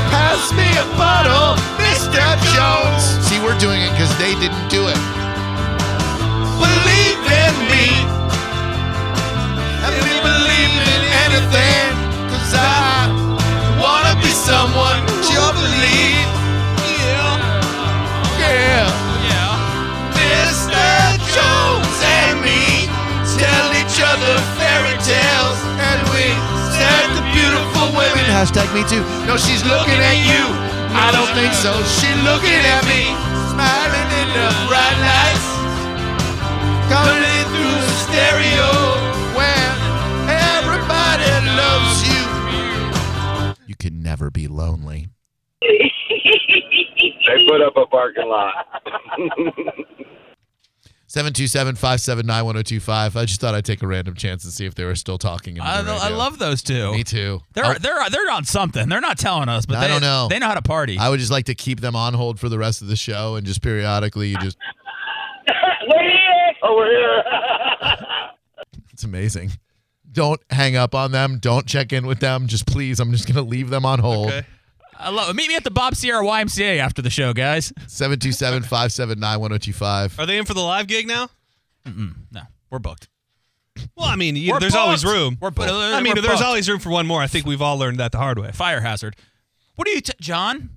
Pass 0.07 0.53
me 0.55 0.63
a 0.79 0.87
bottle, 0.95 1.59
Mr. 1.75 2.23
Jones. 2.55 3.03
See, 3.27 3.43
we're 3.43 3.59
doing 3.59 3.81
it 3.81 3.91
because 3.91 4.17
they 4.17 4.31
didn't 4.39 4.69
do 4.69 4.87
it. 4.87 4.95
Believe 6.63 7.19
in 7.27 7.53
me. 7.67 8.12
Hashtag 28.33 28.65
me 28.73 28.81
too. 28.89 29.05
No, 29.27 29.37
she's 29.37 29.63
looking 29.63 30.01
at 30.01 30.17
you. 30.25 30.41
I 30.97 31.13
don't 31.13 31.29
think 31.37 31.53
so. 31.53 31.69
She's 31.85 32.17
looking 32.25 32.49
at 32.49 32.81
me, 32.89 33.13
smiling 33.53 34.09
in 34.09 34.27
the 34.33 34.49
bright 34.65 34.97
lights, 35.05 35.45
coming 36.89 37.21
in 37.21 37.45
through 37.53 37.77
the 37.77 37.93
stereo. 38.09 38.73
When 39.37 39.69
everybody 40.25 41.29
loves 41.53 42.01
you, 42.09 42.25
you 43.67 43.75
can 43.75 44.01
never 44.01 44.31
be 44.31 44.47
lonely. 44.47 45.09
They 45.61 45.91
put 47.47 47.61
up 47.61 47.77
a 47.77 47.85
parking 47.85 48.27
lot. 48.27 48.65
727-579-1025. 51.13 53.15
I 53.15 53.25
just 53.25 53.39
thought 53.39 53.53
I'd 53.53 53.65
take 53.65 53.83
a 53.83 53.87
random 53.87 54.15
chance 54.15 54.43
and 54.45 54.51
see 54.53 54.65
if 54.65 54.73
they 54.73 54.83
were 54.83 54.95
still 54.95 55.19
talking. 55.19 55.57
into 55.57 55.69
I, 55.69 55.83
the 55.83 55.91
I 55.91 56.09
love 56.09 56.39
those 56.39 56.63
two. 56.63 56.91
Me 56.91 57.03
too. 57.03 57.39
They're 57.53 57.65
I- 57.65 57.77
they're 57.77 58.09
they're 58.09 58.31
on 58.31 58.45
something. 58.45 58.89
They're 58.89 58.99
not 59.01 59.19
telling 59.19 59.47
us, 59.47 59.67
but 59.67 59.77
I 59.77 59.81
they 59.81 59.87
don't 59.89 60.01
know. 60.01 60.27
They 60.29 60.39
know 60.39 60.47
how 60.47 60.55
to 60.55 60.61
party. 60.63 60.97
I 60.97 61.09
would 61.09 61.19
just 61.19 61.31
like 61.31 61.45
to 61.45 61.53
keep 61.55 61.81
them 61.81 61.95
on 61.95 62.15
hold 62.15 62.39
for 62.39 62.49
the 62.49 62.57
rest 62.57 62.81
of 62.81 62.87
the 62.87 62.95
show 62.95 63.35
and 63.35 63.45
just 63.45 63.61
periodically 63.61 64.29
you 64.29 64.37
just 64.39 64.57
Over 66.63 66.85
here. 66.85 67.23
it's 68.91 69.03
amazing. 69.03 69.51
Don't 70.11 70.41
hang 70.49 70.75
up 70.75 70.95
on 70.95 71.11
them. 71.11 71.37
Don't 71.39 71.67
check 71.67 71.93
in 71.93 72.07
with 72.07 72.19
them. 72.21 72.47
Just 72.47 72.65
please, 72.65 72.99
I'm 72.99 73.11
just 73.11 73.27
gonna 73.27 73.47
leave 73.47 73.69
them 73.69 73.85
on 73.85 73.99
hold. 73.99 74.29
Okay. 74.29 74.47
I 74.99 75.09
love. 75.09 75.35
Meet 75.35 75.47
me 75.49 75.55
at 75.55 75.63
the 75.63 75.71
Bob 75.71 75.95
Sierra 75.95 76.23
YMCA 76.23 76.77
after 76.77 77.01
the 77.01 77.09
show, 77.09 77.33
guys. 77.33 77.71
727-579-1025. 77.87 80.19
Are 80.19 80.25
they 80.25 80.37
in 80.37 80.45
for 80.45 80.53
the 80.53 80.61
live 80.61 80.87
gig 80.87 81.07
now? 81.07 81.29
No, 81.85 82.41
we're 82.69 82.79
booked. 82.79 83.09
Well, 83.97 84.07
I 84.07 84.15
mean, 84.15 84.35
you, 84.35 84.51
We're 84.53 84.59
there's 84.59 84.75
always 84.75 85.03
room. 85.03 85.37
We're 85.41 85.49
bu- 85.51 85.63
I 85.63 85.99
mean, 86.01 86.13
we're 86.15 86.21
there's 86.21 86.35
booked. 86.35 86.43
always 86.45 86.69
room 86.69 86.79
for 86.79 86.89
one 86.91 87.07
more. 87.07 87.21
I 87.21 87.27
think 87.27 87.45
we've 87.45 87.61
all 87.61 87.77
learned 87.77 87.99
that 87.99 88.11
the 88.11 88.19
hard 88.19 88.39
way. 88.39 88.51
Fire 88.51 88.81
hazard. 88.81 89.15
What 89.75 89.87
are 89.87 89.91
you, 89.91 90.01
t- 90.01 90.13
John? 90.21 90.69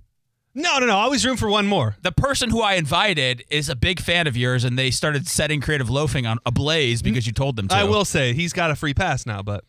No, 0.54 0.78
no, 0.78 0.86
no. 0.86 0.96
Always 0.96 1.24
room 1.26 1.36
for 1.36 1.50
one 1.50 1.66
more. 1.66 1.96
The 2.02 2.12
person 2.12 2.48
who 2.50 2.62
I 2.62 2.74
invited 2.74 3.44
is 3.50 3.68
a 3.68 3.76
big 3.76 4.00
fan 4.00 4.26
of 4.26 4.36
yours, 4.36 4.64
and 4.64 4.78
they 4.78 4.90
started 4.90 5.28
setting 5.28 5.60
creative 5.60 5.90
loafing 5.90 6.26
on 6.26 6.38
ablaze 6.46 7.02
because 7.02 7.26
you 7.26 7.32
told 7.34 7.56
them 7.56 7.68
to. 7.68 7.74
I 7.74 7.84
will 7.84 8.06
say 8.06 8.32
he's 8.32 8.54
got 8.54 8.70
a 8.70 8.74
free 8.74 8.94
pass 8.94 9.26
now, 9.26 9.42
but 9.42 9.64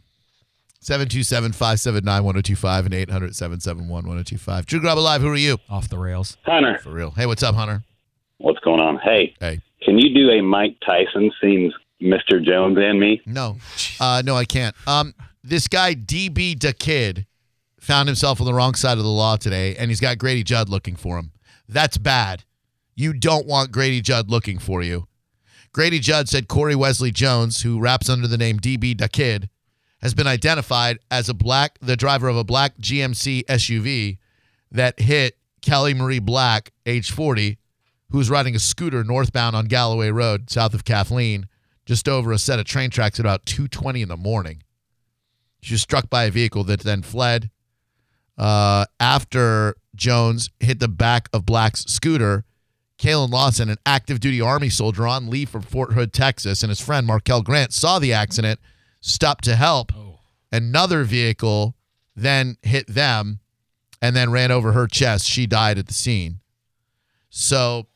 727-579-1025 0.88 2.86
and 2.86 2.94
800-771-1025. 2.94 4.65
Drew 4.65 4.79
Garabo 4.82 5.03
Live, 5.03 5.22
who 5.22 5.29
are 5.29 5.36
you? 5.36 5.58
off 5.70 5.89
the 5.89 5.98
rails. 5.98 6.38
Hunter, 6.44 6.79
For 6.84 6.91
real. 6.91 7.12
Hey, 7.12 7.25
what's 7.25 7.44
up, 7.44 7.56
Hunter? 7.56 7.84
what's 8.39 8.60
going 8.60 8.79
on? 8.79 8.98
Hey, 9.00 9.34
Hey. 9.39 9.62
can 9.84 9.98
you 9.98 10.13
do 10.13 10.29
a 10.29 10.41
Mike 10.41 10.77
Tyson 10.86 11.32
scenes 11.41 11.74
Mr. 12.01 12.44
Jones 12.44 12.77
and 12.79 13.00
me? 13.00 13.20
No. 13.25 13.58
Uh, 14.00 14.22
no, 14.24 14.36
I 14.36 14.46
can't. 14.46 14.75
Um, 14.88 15.13
this 15.44 15.67
guy, 15.67 15.96
DB 15.96 16.60
the 16.60 16.72
Kid, 16.74 17.25
found 17.79 18.08
himself 18.08 18.39
on 18.39 18.46
the 18.46 18.53
wrong 18.53 18.75
side 18.75 18.98
of 18.98 19.03
the 19.03 19.10
law 19.10 19.38
today, 19.38 19.75
and 19.75 19.89
he's 19.89 20.00
got 20.00 20.17
Grady 20.20 20.44
Judd 20.44 20.70
looking 20.70 20.96
for 20.96 21.17
him. 21.17 21.32
That's 21.67 21.98
bad. 21.98 22.44
You 22.96 23.13
don't 23.13 23.48
want 23.48 23.72
Grady 23.72 24.01
Judd 24.01 24.29
looking 24.29 24.60
for 24.60 24.82
you. 24.84 25.08
Grady 25.74 26.00
Judd 26.00 26.29
said 26.29 26.48
Corey 26.48 26.75
Wesley 26.75 27.12
Jones, 27.12 27.62
who 27.63 27.79
raps 27.79 28.10
under 28.10 28.27
the 28.27 28.38
name 28.38 28.60
DB 28.60 28.98
the 28.98 29.10
Kid, 29.10 29.50
has 30.01 30.13
been 30.13 30.27
identified 30.27 31.00
as 31.10 31.30
a 31.30 31.34
black, 31.34 31.77
the 31.82 31.96
driver 31.96 32.27
of 32.27 32.38
a 32.38 32.44
black 32.44 32.77
GMC 32.77 33.46
SUV 33.46 34.18
that 34.72 35.00
hit 35.00 35.38
Kelly 35.62 35.94
Marie 35.94 36.20
Black, 36.20 36.72
age 36.86 37.12
40, 37.12 37.58
who 38.12 38.18
was 38.18 38.30
riding 38.30 38.56
a 38.56 38.60
scooter 38.60 39.04
northbound 39.04 39.56
on 39.56 39.66
Galloway 39.66 40.10
Road, 40.10 40.50
south 40.50 40.74
of 40.74 40.86
Kathleen, 40.86 41.48
just 41.86 42.08
over 42.08 42.32
a 42.32 42.38
set 42.38 42.60
of 42.60 42.66
train 42.66 42.89
tracks 42.89 43.20
at 43.20 43.25
about 43.25 43.46
2:20 43.46 44.01
in 44.01 44.10
the 44.10 44.18
morning. 44.18 44.63
She 45.62 45.74
was 45.74 45.82
struck 45.82 46.10
by 46.10 46.25
a 46.25 46.32
vehicle 46.32 46.63
that 46.66 46.82
then 46.82 47.01
fled. 47.01 47.50
Uh, 48.38 48.86
after 49.00 49.75
Jones 49.96 50.50
hit 50.60 50.80
the 50.80 50.88
back 50.88 51.27
of 51.34 51.46
Black's 51.46 51.86
scooter, 51.86 52.46
Kalen 53.00 53.32
Lawson, 53.32 53.70
an 53.70 53.77
active 53.86 54.20
duty 54.20 54.42
Army 54.42 54.70
soldier 54.70 55.08
on 55.08 55.30
leave 55.30 55.50
from 55.50 55.62
Fort 55.62 55.94
Hood, 55.94 56.13
Texas, 56.13 56.62
and 56.62 56.70
his 56.70 56.82
friend 56.82 57.08
Markel 57.08 57.42
Grant 57.42 57.74
saw 57.74 58.00
the 58.00 58.13
accident, 58.13 58.60
stopped 59.08 59.44
to 59.46 59.56
help. 59.56 59.92
Another 60.52 61.04
vehicle 61.04 61.76
then 62.16 62.58
hit 62.62 62.88
them 62.88 63.40
and 64.02 64.16
then 64.16 64.32
ran 64.32 64.52
over 64.52 64.72
her 64.74 64.88
chest. 64.88 65.26
She 65.26 65.46
died 65.48 65.78
at 65.78 65.88
the 65.88 65.94
scene. 65.94 66.40
So 67.30 67.88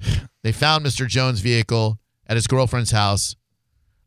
they 0.42 0.52
found 0.52 0.84
Mr. 0.84 1.06
Jones' 1.06 1.40
vehicle 1.40 1.98
at 2.26 2.36
his 2.36 2.46
girlfriend's 2.46 2.90
house. 2.90 3.34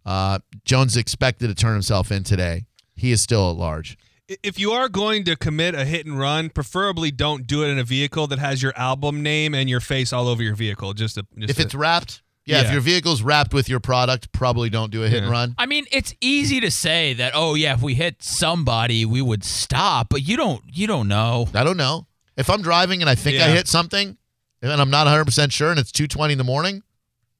Uh, 0.05 0.39
Jones 0.65 0.97
expected 0.97 1.47
to 1.47 1.55
turn 1.55 1.73
himself 1.73 2.11
in 2.11 2.23
today. 2.23 2.65
He 2.95 3.11
is 3.11 3.21
still 3.21 3.49
at 3.51 3.57
large. 3.57 3.97
if 4.27 4.59
you 4.59 4.71
are 4.71 4.87
going 4.89 5.23
to 5.25 5.35
commit 5.35 5.75
a 5.75 5.85
hit 5.85 6.05
and 6.05 6.17
run, 6.19 6.49
preferably 6.49 7.09
don't 7.11 7.47
do 7.47 7.63
it 7.63 7.69
in 7.69 7.79
a 7.79 7.83
vehicle 7.83 8.27
that 8.27 8.39
has 8.39 8.61
your 8.61 8.73
album 8.77 9.23
name 9.23 9.53
and 9.55 9.69
your 9.69 9.79
face 9.79 10.13
all 10.13 10.27
over 10.27 10.43
your 10.43 10.55
vehicle. 10.55 10.93
Just, 10.93 11.15
to, 11.15 11.25
just 11.37 11.49
If 11.51 11.55
to- 11.57 11.63
it's 11.63 11.75
wrapped, 11.75 12.21
yeah, 12.45 12.61
if 12.61 12.71
your 12.71 12.81
vehicle's 12.81 13.21
wrapped 13.21 13.53
with 13.53 13.69
your 13.69 13.79
product, 13.79 14.31
probably 14.31 14.69
don't 14.69 14.91
do 14.91 15.03
a 15.03 15.07
hit 15.07 15.23
and 15.23 15.31
run. 15.31 15.55
I 15.57 15.65
mean, 15.65 15.85
it's 15.91 16.13
easy 16.21 16.59
to 16.59 16.69
say 16.71 17.13
that. 17.13 17.33
Oh 17.35 17.53
yeah, 17.55 17.73
if 17.73 17.81
we 17.81 17.93
hit 17.93 18.21
somebody, 18.21 19.05
we 19.05 19.21
would 19.21 19.43
stop, 19.43 20.07
but 20.09 20.21
you 20.27 20.35
don't. 20.35 20.61
You 20.71 20.87
don't 20.87 21.07
know. 21.07 21.47
I 21.53 21.63
don't 21.63 21.77
know. 21.77 22.07
If 22.35 22.49
I'm 22.49 22.61
driving 22.61 23.01
and 23.01 23.09
I 23.09 23.15
think 23.15 23.41
I 23.41 23.49
hit 23.49 23.67
something 23.67 24.17
and 24.61 24.71
I'm 24.81 24.89
not 24.89 25.07
100% 25.07 25.51
sure 25.51 25.71
and 25.71 25.79
it's 25.79 25.91
2:20 25.91 26.31
in 26.33 26.37
the 26.37 26.43
morning, 26.43 26.81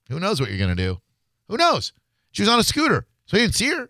who 0.09 0.19
knows 0.19 0.39
what 0.39 0.49
you're 0.49 0.59
going 0.59 0.75
to 0.75 0.81
do? 0.81 0.99
Who 1.49 1.57
knows? 1.57 1.93
She 2.31 2.41
was 2.41 2.49
on 2.49 2.59
a 2.59 2.63
scooter, 2.63 3.05
so 3.25 3.37
you 3.37 3.43
didn't 3.43 3.55
see 3.55 3.69
her. 3.69 3.89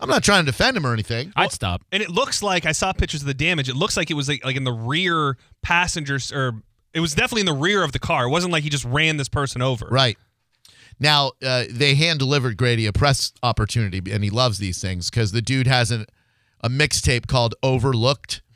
I'm 0.00 0.08
not 0.08 0.24
trying 0.24 0.44
to 0.44 0.50
defend 0.50 0.76
him 0.76 0.86
or 0.86 0.92
anything. 0.94 1.32
I'd 1.36 1.52
stop. 1.52 1.82
and 1.92 2.02
it 2.02 2.08
looks 2.10 2.42
like 2.42 2.64
I 2.64 2.72
saw 2.72 2.92
pictures 2.92 3.20
of 3.20 3.26
the 3.26 3.34
damage. 3.34 3.68
It 3.68 3.76
looks 3.76 3.96
like 3.98 4.10
it 4.10 4.14
was 4.14 4.28
like, 4.28 4.42
like 4.44 4.56
in 4.56 4.64
the 4.64 4.72
rear 4.72 5.36
passengers, 5.62 6.32
or 6.32 6.62
it 6.94 7.00
was 7.00 7.14
definitely 7.14 7.40
in 7.40 7.46
the 7.46 7.52
rear 7.52 7.84
of 7.84 7.92
the 7.92 7.98
car. 7.98 8.24
It 8.24 8.30
wasn't 8.30 8.52
like 8.52 8.62
he 8.62 8.70
just 8.70 8.84
ran 8.86 9.18
this 9.18 9.28
person 9.28 9.60
over. 9.60 9.86
Right. 9.90 10.16
Now, 11.00 11.32
uh, 11.42 11.64
they 11.70 11.94
hand 11.94 12.18
delivered 12.18 12.58
Grady 12.58 12.84
a 12.84 12.92
press 12.92 13.32
opportunity, 13.42 14.02
and 14.12 14.22
he 14.22 14.28
loves 14.28 14.58
these 14.58 14.80
things 14.80 15.08
because 15.08 15.32
the 15.32 15.40
dude 15.40 15.66
has 15.66 15.90
an, 15.90 16.04
a 16.60 16.68
mixtape 16.68 17.26
called 17.26 17.54
Overlooked. 17.62 18.42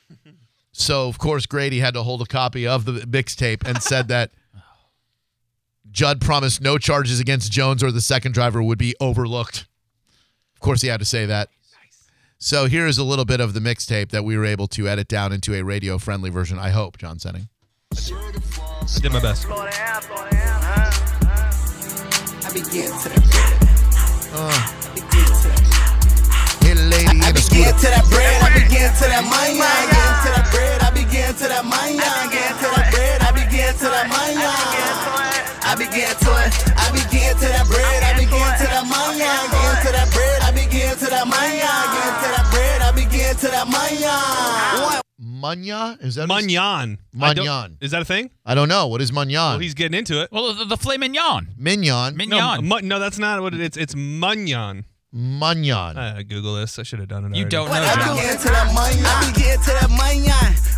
So, 0.77 1.07
of 1.07 1.19
course, 1.19 1.47
Grady 1.47 1.79
had 1.79 1.95
to 1.95 2.03
hold 2.03 2.21
a 2.21 2.27
copy 2.27 2.67
of 2.67 2.85
the 2.85 2.93
mixtape 3.03 3.65
and 3.65 3.81
said 3.81 4.09
that 4.09 4.33
Judd 5.89 6.21
promised 6.21 6.61
no 6.61 6.79
charges 6.79 7.21
against 7.21 7.53
Jones 7.53 7.81
or 7.81 7.93
the 7.93 8.01
second 8.01 8.33
driver 8.33 8.61
would 8.61 8.77
be 8.77 8.93
overlooked. 8.99 9.69
Of 10.53 10.59
course, 10.59 10.83
he 10.83 10.89
had 10.89 10.99
to 10.99 11.07
say 11.07 11.27
that. 11.27 11.51
So, 12.39 12.67
here 12.67 12.89
is 12.89 12.99
a 12.99 13.05
little 13.05 13.25
bit 13.25 13.39
of 13.39 13.55
the 13.55 13.61
mixtape 13.61 14.11
that 14.11 14.25
we 14.25 14.37
were 14.37 14.45
able 14.45 14.67
to 14.67 14.89
edit 14.89 15.07
down 15.07 15.33
into 15.33 15.55
a 15.55 15.63
radio 15.63 15.97
friendly 15.97 16.31
version, 16.31 16.59
I 16.59 16.71
hope, 16.71 16.99
John 16.99 17.19
Senning. 17.19 17.47
I 17.93 19.01
did 19.01 19.13
my 19.13 19.21
best. 19.21 19.47
I 22.55 22.63
begin 22.63 22.87
to 22.87 23.09
the 23.11 23.19
bread. 23.19 23.59
I 24.31 24.95
begin 24.95 25.27
to 25.27 25.49
that. 25.51 26.63
Hey, 26.63 26.79
lady 26.87 27.11
I 27.11 27.27
in 27.27 27.35
begin 27.35 27.75
to 27.75 27.89
that 27.91 28.07
bread. 28.07 28.39
I 28.47 28.55
begin 28.55 28.95
to 28.95 29.05
that 29.11 29.27
money. 29.27 29.59
I 29.59 29.91
begin 29.91 30.15
to 30.23 30.29
that 30.39 30.47
bread. 30.55 30.79
I 30.79 30.91
begin 30.95 31.35
to 31.35 31.47
that 31.51 31.67
money. 31.67 31.99
I 31.99 32.31
begin 32.31 32.55
to 32.55 32.67
that 32.71 32.87
bread. 32.95 33.19
I 33.27 33.31
begin 33.35 33.75
to 33.75 33.87
that 33.91 34.07
money. 34.07 34.39
I 34.39 35.75
begin 35.75 36.15
to 36.15 36.31
it. 36.47 36.51
I 36.79 36.87
begin 36.95 37.35
to 37.43 37.47
that 37.59 37.67
bread. 37.67 38.01
I 38.07 38.23
begin 38.23 38.51
to 38.55 38.67
that 38.71 38.87
money. 38.87 39.27
I 39.27 39.51
begin 39.51 39.75
to 39.83 39.91
that 39.91 40.09
bread. 40.15 40.39
I 40.47 40.51
begin 40.55 40.95
to 40.95 41.07
that 41.11 41.27
money. 41.27 41.59
I 41.59 41.75
begin 41.91 42.13
to 42.23 42.29
that 42.39 42.47
bread. 42.55 42.79
I 42.87 42.91
begin 42.95 43.35
to 43.35 43.47
that 43.51 43.67
money. 43.67 45.04
Munya? 45.45 46.03
Is 46.03 46.15
that 46.15 46.29
what 46.29 46.43
it's- 46.43 46.53
Magnon. 46.53 46.99
I 47.21 47.35
don't- 47.35 47.45
Magnon. 47.47 47.79
Is 47.81 47.91
that 47.91 48.03
a 48.03 48.05
thing? 48.05 48.31
I 48.47 48.55
don't 48.55 48.69
know. 48.69 48.87
What 48.87 49.01
is 49.03 49.13
Mignon? 49.13 49.33
Well, 49.35 49.59
he's 49.59 49.75
getting 49.75 49.99
into 49.99 50.23
it. 50.23 50.31
Well, 50.33 50.55
the, 50.55 50.65
the 50.65 50.77
filet 50.77 50.97
mignon. 50.99 51.49
Mignon. 51.59 52.17
Mignon. 52.17 52.67
No, 52.69 52.77
mu- 52.77 52.87
no, 52.87 52.99
that's 52.99 53.19
not 53.19 53.43
what 53.43 53.53
it 53.55 53.61
is. 53.61 53.77
It's 53.77 53.95
Munyon. 53.95 54.85
Mignon. 55.13 55.97
Uh, 55.97 56.23
Google 56.27 56.57
this. 56.57 56.79
I 56.79 56.83
should 56.83 56.99
have 56.99 57.09
done 57.09 57.25
it. 57.27 57.37
You 57.37 57.45
already. 57.45 57.49
don't 57.51 57.69
know, 57.69 57.75
I 57.75 57.95
John. 57.95 58.17
begin 58.17 58.37
to 58.39 58.49
that 58.49 58.75
money. 58.75 58.97
I 59.05 59.33
begin 59.33 59.59
to 59.61 59.71
that 59.81 59.91
money. 59.91 60.25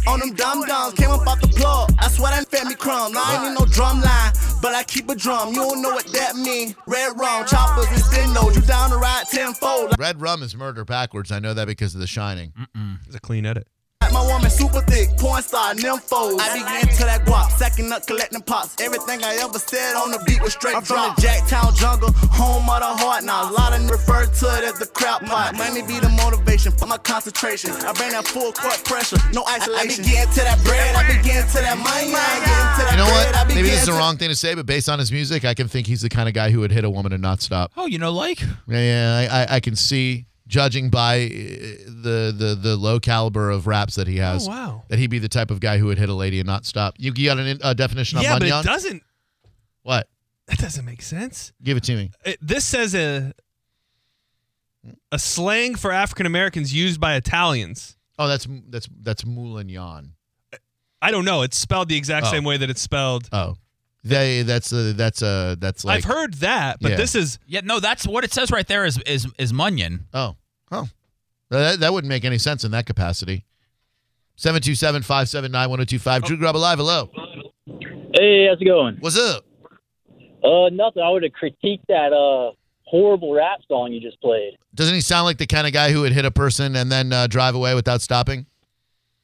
On 0.09 0.21
them 0.21 0.35
dumb 0.35 0.65
dumbs, 0.67 0.95
came 0.95 1.11
up 1.11 1.27
off 1.27 1.41
the 1.41 1.49
plug. 1.49 1.91
I 1.99 2.09
swear 2.09 2.31
that 2.31 2.49
fed 2.49 2.69
me 2.69 2.75
crumbs. 2.77 3.17
I 3.19 3.35
ain't 3.35 3.43
need 3.55 3.59
no 3.59 3.67
drum 3.67 4.01
line, 4.01 4.33
but 4.63 4.73
I 4.73 4.85
keep 4.85 5.09
a 5.11 5.17
drum. 5.17 5.49
You 5.49 5.57
don't 5.57 5.83
know 5.83 5.91
what 5.91 6.07
that 6.13 6.37
mean. 6.37 6.77
Red 6.87 7.19
rum, 7.19 7.45
choppers 7.47 7.87
and 7.89 7.99
spin 7.99 8.33
those. 8.33 8.55
You 8.55 8.63
down 8.63 8.91
to 8.91 8.99
ride 8.99 9.25
tenfold. 9.33 9.95
Red 9.99 10.21
rum 10.21 10.45
is 10.45 10.55
murder 10.55 10.85
backwards. 10.85 11.33
I 11.33 11.41
know 11.41 11.55
that 11.55 11.67
because 11.67 11.95
of 11.95 12.01
The 12.01 12.07
Shining. 12.07 12.53
Mm-mm. 12.53 12.99
It's 13.07 13.17
a 13.17 13.21
clean 13.21 13.47
edit. 13.47 13.67
Like 14.07 14.23
my 14.23 14.33
woman 14.33 14.51
super 14.51 14.83
thick, 14.83 15.19
porn 15.19 15.43
star, 15.43 15.75
nymphos. 15.75 16.39
I 16.39 16.55
began 16.55 16.87
to 16.95 17.05
that 17.11 17.27
guap, 17.27 17.51
sacking 17.51 17.91
up, 17.91 18.07
collecting 18.07 18.41
pops. 18.41 18.81
Everything 18.81 19.25
I 19.25 19.35
ever 19.43 19.59
said 19.59 19.97
on 19.97 20.13
the 20.13 20.23
beat 20.25 20.41
was 20.41 20.53
straight 20.53 20.77
I'm 20.77 20.85
from 20.85 21.11
the 21.17 21.23
Jacktown 21.23 21.75
jungle, 21.75 22.13
home 22.31 22.71
of 22.71 22.79
the 22.79 23.03
heart. 23.03 23.25
Now 23.25 23.51
a 23.51 23.53
lot 23.53 23.75
of 23.75 23.91
refer 23.91 24.27
to 24.27 24.47
it 24.59 24.63
as 24.63 24.79
the 24.79 24.87
crap 24.87 25.27
pot. 25.27 25.57
Money 25.57 25.83
be 25.83 25.99
the 25.99 26.09
motivation 26.11 26.71
for 26.71 26.87
my 26.87 26.99
concentration. 26.99 27.73
I 27.73 27.93
bring 27.95 28.13
that 28.13 28.29
full 28.29 28.53
court 28.53 28.79
pressure, 28.85 29.19
no 29.33 29.43
isolation. 29.51 30.05
I 30.05 30.07
begin 30.07 30.29
to 30.29 30.41
that 30.47 30.63
bread, 30.63 30.95
I 30.95 31.03
begin 31.11 31.43
to 31.43 31.59
that 31.67 31.77
money. 31.77 32.15
I 32.15 32.39
get 32.47 32.63
into 32.63 32.83
that 32.87 32.91
You 32.93 32.99
know 32.99 33.11
bread, 33.11 33.35
I 33.35 33.43
what? 33.43 33.49
Maybe 33.49 33.71
this 33.71 33.81
is 33.81 33.87
the 33.87 33.93
wrong 33.99 34.19
thing 34.19 34.29
to 34.29 34.37
say, 34.37 34.55
but 34.55 34.67
based 34.67 34.89
on 34.89 35.01
his 35.01 35.11
music, 35.11 35.45
I 35.45 35.55
can 35.55 35.67
think 35.67 35.89
he's 35.89 36.03
the 36.03 36.09
kind 36.09 36.29
of 36.29 36.35
guy 36.35 36.53
who 36.53 36.61
would 36.61 36.71
hit 36.71 36.85
a 36.85 36.91
woman 36.91 37.11
and 37.11 37.23
not 37.23 37.43
stop. 37.43 37.73
Oh, 37.77 37.87
you 37.87 37.99
know, 37.99 38.13
like 38.13 38.41
Yeah, 38.69 38.79
yeah 38.79 39.29
I, 39.33 39.43
I, 39.43 39.57
I 39.57 39.61
can 39.61 39.75
see, 39.75 40.27
judging 40.47 40.91
by 40.91 41.25
uh, 41.25 41.29
the, 41.29 42.35
the 42.37 42.59
the 42.61 42.76
low 42.76 43.00
caliber 43.00 43.50
of 43.50 43.67
raps 43.67 43.95
that 43.97 44.07
he 44.07 44.17
has, 44.19 44.47
Oh, 44.47 44.50
wow. 44.50 44.83
that 44.88 44.99
he'd 44.99 45.11
be 45.11 45.19
the 45.19 45.29
type 45.29 45.50
of 45.50 45.61
guy 45.61 45.79
who 45.79 45.87
would 45.87 45.99
hit 45.99 46.09
a 46.09 46.15
lady 46.15 46.38
and 46.41 46.47
not 46.47 46.65
stop. 46.67 46.95
You, 46.99 47.12
you 47.17 47.26
got 47.29 47.38
a 47.38 47.59
uh, 47.62 47.75
definition 47.75 48.19
on 48.19 48.25
Yeah, 48.25 48.38
but 48.38 48.49
it 48.49 48.65
doesn't. 48.65 49.03
What? 49.83 50.09
That 50.49 50.59
doesn't 50.59 50.85
make 50.85 51.03
sense. 51.03 51.53
Give 51.62 51.76
it 51.76 51.83
to 51.85 51.97
me. 51.97 52.11
It, 52.25 52.38
this 52.41 52.65
says 52.65 52.95
a 52.95 53.33
a 55.11 55.19
slang 55.19 55.75
for 55.75 55.91
African 55.91 56.26
Americans 56.26 56.73
used 56.73 57.00
by 57.00 57.15
Italians. 57.17 57.97
Oh, 58.19 58.29
that's 58.29 58.47
that's 58.69 58.88
that's 59.03 59.25
Moulignon. 59.25 60.11
I 61.03 61.11
don't 61.11 61.25
know. 61.25 61.43
It's 61.43 61.57
spelled 61.59 61.88
the 61.88 61.97
exact 61.97 62.26
Oh. 62.26 62.31
same 62.31 62.45
way 62.45 62.57
that 62.57 62.71
it's 62.71 62.81
spelled. 62.81 63.29
Oh, 63.33 63.57
they 64.09 64.43
that's 64.43 64.73
a 64.73 64.93
that's 64.93 65.23
a 65.23 65.57
that's 65.59 65.85
like 65.85 65.99
I've 65.99 66.05
heard 66.05 66.35
that, 66.35 66.79
but 66.81 66.93
Yeah. 66.93 66.97
this 66.97 67.15
is 67.15 67.39
yeah, 67.47 67.61
no, 67.65 67.81
that's 67.81 68.07
what 68.07 68.25
it 68.25 68.33
says 68.33 68.51
right 68.51 68.67
there 68.67 68.85
is 68.85 68.99
is 69.07 69.27
is 69.39 69.53
Munyon. 69.53 70.01
Oh, 70.15 70.37
oh, 70.73 70.89
that, 71.51 71.81
that 71.81 71.93
wouldn't 71.93 72.09
make 72.09 72.25
any 72.25 72.39
sense 72.39 72.65
in 72.65 72.71
that 72.73 72.87
capacity. 72.87 73.45
727-579-1025. 74.39 76.23
Drew 76.25 76.37
Garabo 76.37 76.61
Live, 76.61 76.79
hello. 76.79 77.11
Hey, 78.15 78.47
how's 78.49 78.61
it 78.61 78.65
going? 78.67 78.97
What's 79.01 79.19
up? 79.19 79.45
Uh, 80.45 80.69
nothing. 80.71 81.03
I 81.03 81.09
would 81.11 81.23
have 81.23 81.33
critiqued 81.33 81.81
that 81.89 82.13
uh 82.13 82.53
horrible 82.85 83.33
rap 83.35 83.59
song 83.67 83.93
you 83.93 84.01
just 84.01 84.21
played. 84.21 84.57
Doesn't 84.75 84.95
he 84.95 85.01
sound 85.01 85.25
like 85.25 85.39
the 85.39 85.47
kind 85.47 85.67
of 85.67 85.73
guy 85.73 85.91
who 85.91 86.03
would 86.03 86.13
hit 86.13 86.25
a 86.25 86.31
person 86.31 86.77
and 86.77 86.93
then 86.93 87.13
uh, 87.13 87.27
drive 87.27 87.55
away 87.57 87.75
without 87.75 88.01
stopping? 88.01 88.47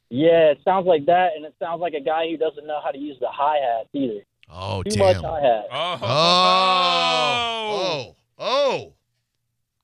Yeah, 0.09 0.51
it 0.51 0.59
sounds 0.65 0.85
like 0.85 1.05
that, 1.05 1.29
and 1.35 1.45
it 1.45 1.55
sounds 1.59 1.79
like 1.79 1.93
a 1.93 2.01
guy 2.01 2.27
who 2.29 2.37
doesn't 2.37 2.67
know 2.67 2.79
how 2.83 2.91
to 2.91 2.97
use 2.97 3.17
the 3.19 3.29
hi 3.31 3.57
hat 3.57 3.87
either. 3.93 4.19
Oh, 4.49 4.83
Too 4.83 4.91
damn. 4.91 4.99
much 4.99 5.17
hi 5.17 5.41
hat. 5.41 5.65
Oh, 5.71 5.99
oh, 6.03 8.15
oh. 8.45 8.93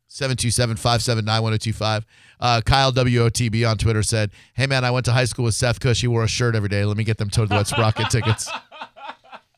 727-579-1025. 0.10 2.04
Uh, 2.40 2.62
Kyle 2.66 2.92
WOTB 2.92 3.70
on 3.70 3.78
Twitter 3.78 4.04
said, 4.04 4.32
Hey, 4.54 4.68
man, 4.68 4.84
I 4.84 4.92
went 4.92 5.06
to 5.06 5.12
high 5.12 5.26
school 5.26 5.46
with 5.46 5.56
Seth 5.56 5.80
Cush. 5.80 6.02
He 6.02 6.08
wore 6.08 6.24
a 6.24 6.28
shirt 6.28 6.56
every 6.56 6.70
day. 6.70 6.86
Let 6.86 6.98
me 6.98 7.04
get 7.04 7.18
them 7.18 7.30
Toad 7.30 7.50
Wet 7.50 7.68
Sprocket 7.68 8.08
tickets. 8.12 8.50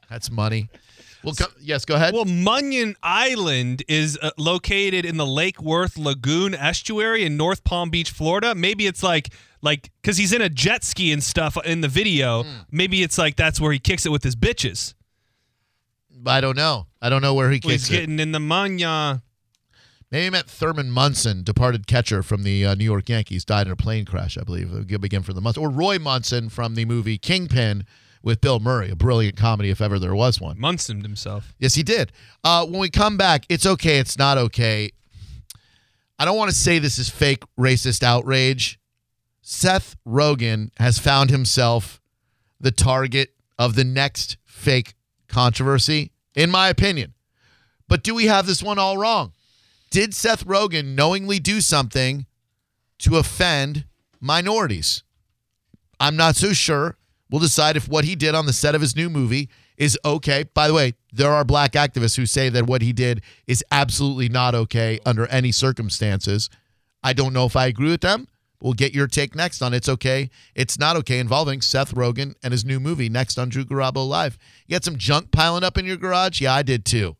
That's 0.09 0.31
money. 0.31 0.69
Well, 1.23 1.35
go, 1.35 1.45
yes, 1.59 1.85
go 1.85 1.95
ahead. 1.95 2.13
well, 2.15 2.25
Munyon 2.25 2.95
Island 3.03 3.83
is 3.87 4.17
uh, 4.21 4.31
located 4.37 5.05
in 5.05 5.17
the 5.17 5.25
Lake 5.25 5.61
Worth 5.61 5.95
Lagoon 5.97 6.55
estuary 6.55 7.23
in 7.23 7.37
North 7.37 7.63
Palm 7.63 7.91
Beach, 7.91 8.09
Florida. 8.09 8.55
Maybe 8.55 8.87
it's 8.87 9.03
like 9.03 9.29
like 9.61 9.89
because 10.01 10.17
he's 10.17 10.33
in 10.33 10.41
a 10.41 10.49
jet 10.49 10.83
ski 10.83 11.11
and 11.11 11.23
stuff 11.23 11.57
in 11.65 11.81
the 11.81 11.87
video. 11.87 12.43
Hmm. 12.43 12.49
Maybe 12.71 13.03
it's 13.03 13.17
like 13.17 13.35
that's 13.35 13.59
where 13.59 13.71
he 13.71 13.79
kicks 13.79 14.05
it 14.05 14.09
with 14.11 14.23
his 14.23 14.35
bitches. 14.35 14.93
I 16.25 16.41
don't 16.41 16.57
know. 16.57 16.87
I 17.01 17.09
don't 17.09 17.21
know 17.21 17.33
where 17.33 17.49
he 17.49 17.59
Well, 17.63 17.71
kicks 17.71 17.87
he's 17.87 17.97
it. 17.97 18.01
getting 18.01 18.19
in 18.19 18.31
the 18.31 18.39
Munyon. 18.39 19.21
Maybe 20.11 20.25
he 20.25 20.29
meant 20.29 20.47
Thurman 20.49 20.91
Munson, 20.91 21.41
departed 21.41 21.87
catcher 21.87 22.21
from 22.21 22.43
the 22.43 22.65
uh, 22.65 22.75
New 22.75 22.83
York 22.83 23.07
Yankees, 23.07 23.45
died 23.45 23.67
in 23.67 23.71
a 23.73 23.77
plane 23.77 24.03
crash, 24.05 24.37
I 24.37 24.43
believe. 24.43 24.73
It'll 24.73 24.99
begin 24.99 25.23
from 25.23 25.35
the 25.35 25.41
month. 25.41 25.57
Or 25.57 25.69
Roy 25.69 25.99
Munson 25.99 26.49
from 26.49 26.75
the 26.75 26.83
movie 26.83 27.17
Kingpin 27.17 27.85
with 28.21 28.41
Bill 28.41 28.59
Murray, 28.59 28.91
a 28.91 28.95
brilliant 28.95 29.37
comedy 29.37 29.69
if 29.69 29.79
ever 29.81 29.97
there 29.97 30.13
was 30.13 30.39
one. 30.41 30.59
Munson 30.59 31.01
himself. 31.01 31.55
Yes, 31.59 31.75
he 31.75 31.81
did. 31.81 32.11
Uh, 32.43 32.65
when 32.65 32.79
we 32.81 32.89
come 32.89 33.15
back, 33.17 33.45
it's 33.47 33.65
okay, 33.65 33.99
it's 33.99 34.17
not 34.17 34.37
okay. 34.37 34.91
I 36.19 36.25
don't 36.25 36.37
want 36.37 36.51
to 36.51 36.55
say 36.55 36.77
this 36.77 36.99
is 36.99 37.09
fake 37.09 37.43
racist 37.57 38.03
outrage. 38.03 38.79
Seth 39.41 39.95
Rogen 40.07 40.69
has 40.77 40.99
found 40.99 41.29
himself 41.29 41.99
the 42.59 42.71
target 42.71 43.33
of 43.57 43.75
the 43.75 43.83
next 43.83 44.37
fake 44.45 44.93
controversy, 45.27 46.11
in 46.35 46.51
my 46.51 46.69
opinion. 46.69 47.13
But 47.87 48.03
do 48.03 48.15
we 48.15 48.25
have 48.25 48.45
this 48.45 48.63
one 48.63 48.79
all 48.79 48.97
wrong? 48.97 49.33
Did 49.89 50.13
Seth 50.13 50.45
Rogen 50.45 50.95
knowingly 50.95 51.39
do 51.39 51.59
something 51.59 52.25
to 52.99 53.17
offend 53.17 53.85
minorities? 54.19 55.03
I'm 55.99 56.15
not 56.15 56.35
so 56.35 56.53
sure. 56.53 56.97
We'll 57.29 57.41
decide 57.41 57.77
if 57.77 57.87
what 57.87 58.05
he 58.05 58.15
did 58.15 58.35
on 58.35 58.45
the 58.45 58.53
set 58.53 58.75
of 58.75 58.81
his 58.81 58.95
new 58.95 59.09
movie 59.09 59.49
is 59.77 59.97
okay. 60.05 60.43
By 60.53 60.67
the 60.67 60.73
way, 60.73 60.93
there 61.11 61.31
are 61.31 61.43
black 61.43 61.73
activists 61.73 62.15
who 62.15 62.25
say 62.25 62.49
that 62.49 62.67
what 62.67 62.81
he 62.81 62.93
did 62.93 63.21
is 63.47 63.63
absolutely 63.71 64.29
not 64.29 64.53
okay 64.53 64.99
under 65.05 65.25
any 65.27 65.51
circumstances. 65.51 66.49
I 67.03 67.13
don't 67.13 67.33
know 67.33 67.45
if 67.45 67.55
I 67.55 67.65
agree 67.65 67.89
with 67.89 68.01
them. 68.01 68.27
We'll 68.61 68.73
get 68.73 68.93
your 68.93 69.07
take 69.07 69.35
next 69.35 69.61
on 69.61 69.73
It's 69.73 69.89
Okay, 69.89 70.29
It's 70.55 70.77
Not 70.77 70.95
Okay 70.97 71.19
involving 71.19 71.61
Seth 71.61 71.95
Rogen 71.95 72.35
and 72.43 72.51
his 72.51 72.63
new 72.63 72.79
movie 72.79 73.09
next 73.09 73.37
on 73.37 73.49
Drew 73.49 73.65
Garabo 73.65 74.07
Live. 74.07 74.37
You 74.67 74.75
got 74.75 74.83
some 74.83 74.97
junk 74.97 75.31
piling 75.31 75.63
up 75.63 75.77
in 75.77 75.85
your 75.85 75.97
garage? 75.97 76.41
Yeah, 76.41 76.53
I 76.53 76.61
did 76.61 76.85
too. 76.85 77.17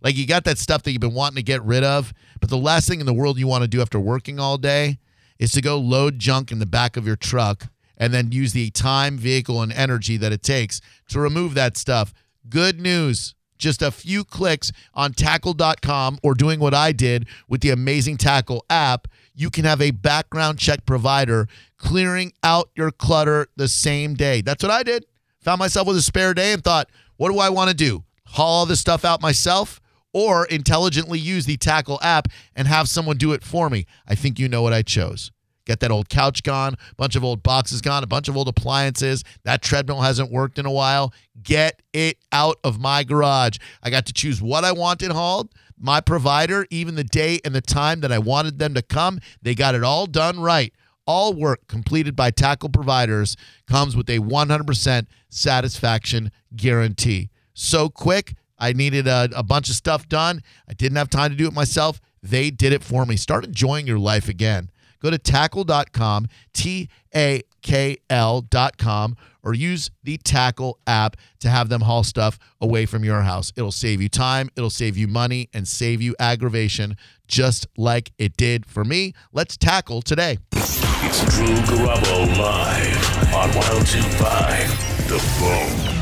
Like 0.00 0.16
you 0.16 0.26
got 0.26 0.44
that 0.44 0.58
stuff 0.58 0.82
that 0.82 0.92
you've 0.92 1.00
been 1.00 1.14
wanting 1.14 1.36
to 1.36 1.42
get 1.42 1.64
rid 1.64 1.82
of, 1.82 2.12
but 2.40 2.50
the 2.50 2.58
last 2.58 2.88
thing 2.88 3.00
in 3.00 3.06
the 3.06 3.14
world 3.14 3.38
you 3.38 3.46
want 3.46 3.62
to 3.62 3.68
do 3.68 3.80
after 3.80 3.98
working 3.98 4.38
all 4.38 4.58
day 4.58 4.98
is 5.38 5.50
to 5.52 5.62
go 5.62 5.78
load 5.78 6.18
junk 6.18 6.52
in 6.52 6.58
the 6.58 6.66
back 6.66 6.96
of 6.96 7.06
your 7.06 7.16
truck 7.16 7.68
and 7.96 8.12
then 8.12 8.32
use 8.32 8.52
the 8.52 8.70
time, 8.70 9.16
vehicle, 9.16 9.62
and 9.62 9.72
energy 9.72 10.16
that 10.18 10.32
it 10.32 10.42
takes 10.42 10.80
to 11.08 11.20
remove 11.20 11.54
that 11.54 11.76
stuff. 11.76 12.12
Good 12.48 12.80
news. 12.80 13.34
Just 13.56 13.82
a 13.82 13.90
few 13.90 14.24
clicks 14.24 14.72
on 14.94 15.12
takl.com 15.12 16.18
or 16.22 16.34
doing 16.34 16.60
what 16.60 16.74
I 16.74 16.92
did 16.92 17.26
with 17.48 17.60
the 17.60 17.70
amazing 17.70 18.18
TAKL 18.18 18.60
app, 18.68 19.08
you 19.34 19.50
can 19.50 19.64
have 19.64 19.80
a 19.80 19.90
background 19.90 20.58
check 20.58 20.86
provider 20.86 21.48
clearing 21.76 22.32
out 22.42 22.70
your 22.74 22.90
clutter 22.90 23.48
the 23.56 23.68
same 23.68 24.14
day. 24.14 24.40
That's 24.40 24.62
what 24.62 24.72
I 24.72 24.82
did. 24.82 25.04
Found 25.42 25.58
myself 25.58 25.86
with 25.86 25.96
a 25.96 26.02
spare 26.02 26.34
day 26.34 26.52
and 26.52 26.62
thought, 26.62 26.88
what 27.16 27.30
do 27.30 27.38
I 27.38 27.50
want 27.50 27.70
to 27.70 27.76
do? 27.76 28.04
Haul 28.26 28.60
all 28.60 28.66
this 28.66 28.80
stuff 28.80 29.04
out 29.04 29.20
myself 29.20 29.80
or 30.12 30.46
intelligently 30.46 31.18
use 31.18 31.44
the 31.44 31.56
TAKL 31.56 31.98
app 32.02 32.28
and 32.56 32.66
have 32.66 32.88
someone 32.88 33.16
do 33.16 33.32
it 33.32 33.42
for 33.42 33.68
me? 33.68 33.86
I 34.06 34.14
think 34.14 34.38
you 34.38 34.48
know 34.48 34.62
what 34.62 34.72
I 34.72 34.82
chose. 34.82 35.30
Get 35.66 35.80
that 35.80 35.90
old 35.90 36.08
couch 36.08 36.42
gone, 36.42 36.76
bunch 36.96 37.16
of 37.16 37.24
old 37.24 37.42
boxes 37.42 37.80
gone, 37.80 38.04
a 38.04 38.06
bunch 38.06 38.28
of 38.28 38.36
old 38.36 38.48
appliances. 38.48 39.24
That 39.44 39.62
treadmill 39.62 40.02
hasn't 40.02 40.30
worked 40.30 40.58
in 40.58 40.66
a 40.66 40.70
while. 40.70 41.12
Get 41.42 41.82
it 41.92 42.18
out 42.32 42.58
of 42.62 42.80
my 42.80 43.02
garage. 43.02 43.56
I 43.82 43.90
got 43.90 44.06
to 44.06 44.12
choose 44.12 44.42
what 44.42 44.64
I 44.64 44.72
wanted 44.72 45.10
hauled. 45.10 45.50
My 45.78 46.00
provider, 46.00 46.66
even 46.70 46.94
the 46.94 47.04
day 47.04 47.40
and 47.44 47.54
the 47.54 47.60
time 47.60 48.00
that 48.00 48.12
I 48.12 48.18
wanted 48.18 48.58
them 48.58 48.74
to 48.74 48.82
come, 48.82 49.18
they 49.42 49.54
got 49.54 49.74
it 49.74 49.82
all 49.82 50.06
done 50.06 50.40
right. 50.40 50.72
All 51.06 51.34
work 51.34 51.66
completed 51.66 52.16
by 52.16 52.30
TAKL 52.30 52.72
providers 52.72 53.36
comes 53.66 53.96
with 53.96 54.08
a 54.08 54.18
100% 54.18 55.06
satisfaction 55.28 56.30
guarantee. 56.56 57.28
So 57.52 57.88
quick, 57.88 58.34
I 58.58 58.72
needed 58.72 59.06
a, 59.06 59.28
a 59.34 59.42
bunch 59.42 59.68
of 59.68 59.74
stuff 59.74 60.08
done. 60.08 60.42
I 60.68 60.74
didn't 60.74 60.96
have 60.96 61.10
time 61.10 61.30
to 61.30 61.36
do 61.36 61.46
it 61.46 61.52
myself. 61.52 62.00
They 62.22 62.50
did 62.50 62.72
it 62.72 62.82
for 62.82 63.04
me. 63.04 63.16
Start 63.16 63.44
enjoying 63.44 63.86
your 63.86 63.98
life 63.98 64.28
again. 64.28 64.70
Go 65.00 65.10
to 65.10 65.18
takl.com, 65.18 66.28
T 66.54 66.88
A 67.14 67.42
K 67.60 67.98
L.com, 68.08 69.16
or 69.44 69.54
use 69.54 69.90
the 70.02 70.18
TAKL 70.18 70.74
app 70.86 71.16
to 71.40 71.48
have 71.48 71.68
them 71.68 71.82
haul 71.82 72.02
stuff 72.02 72.38
away 72.60 72.86
from 72.86 73.04
your 73.04 73.20
house. 73.22 73.52
It'll 73.56 73.70
save 73.70 74.00
you 74.00 74.08
time, 74.08 74.50
it'll 74.56 74.70
save 74.70 74.96
you 74.96 75.06
money, 75.06 75.50
and 75.52 75.68
save 75.68 76.02
you 76.02 76.16
aggravation, 76.18 76.96
just 77.28 77.66
like 77.76 78.10
it 78.18 78.36
did 78.36 78.66
for 78.66 78.84
me. 78.84 79.12
Let's 79.32 79.56
tackle 79.56 80.02
today. 80.02 80.38
It's 80.52 81.20
Drew 81.36 81.46
Garabo 81.46 82.38
live 82.38 83.34
on 83.34 83.50
1025 83.54 85.08
The 85.08 85.18
Bone. 85.38 85.94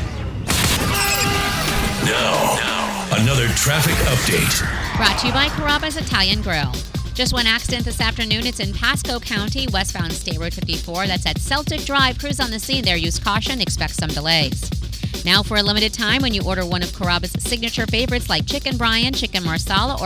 Now, 2.05 3.19
another 3.21 3.47
traffic 3.49 3.95
update. 4.07 4.97
Brought 4.97 5.19
to 5.19 5.27
you 5.27 5.33
by 5.33 5.47
Carrabba's 5.47 5.97
Italian 5.97 6.41
Grill. 6.41 6.71
Just 7.13 7.31
one 7.31 7.45
accident 7.45 7.85
this 7.85 8.01
afternoon. 8.01 8.47
It's 8.47 8.59
in 8.59 8.73
Pasco 8.73 9.19
County, 9.19 9.67
westbound 9.71 10.11
State 10.11 10.39
Road 10.39 10.51
54. 10.51 11.05
That's 11.05 11.27
at 11.27 11.37
Celtic 11.37 11.81
Drive. 11.81 12.17
Crews 12.17 12.39
on 12.39 12.49
the 12.49 12.57
scene 12.57 12.83
there. 12.83 12.97
Use 12.97 13.19
caution. 13.19 13.61
Expect 13.61 13.93
some 13.93 14.09
delays. 14.09 14.67
Now, 15.23 15.43
for 15.43 15.57
a 15.57 15.63
limited 15.63 15.93
time, 15.93 16.23
when 16.23 16.33
you 16.33 16.41
order 16.43 16.65
one 16.65 16.81
of 16.81 16.89
Carrabba's 16.89 17.31
signature 17.43 17.85
favorites 17.85 18.29
like 18.29 18.47
Chicken 18.47 18.77
Bryan, 18.77 19.13
Chicken 19.13 19.43
Marsala, 19.43 19.93
or 19.93 19.99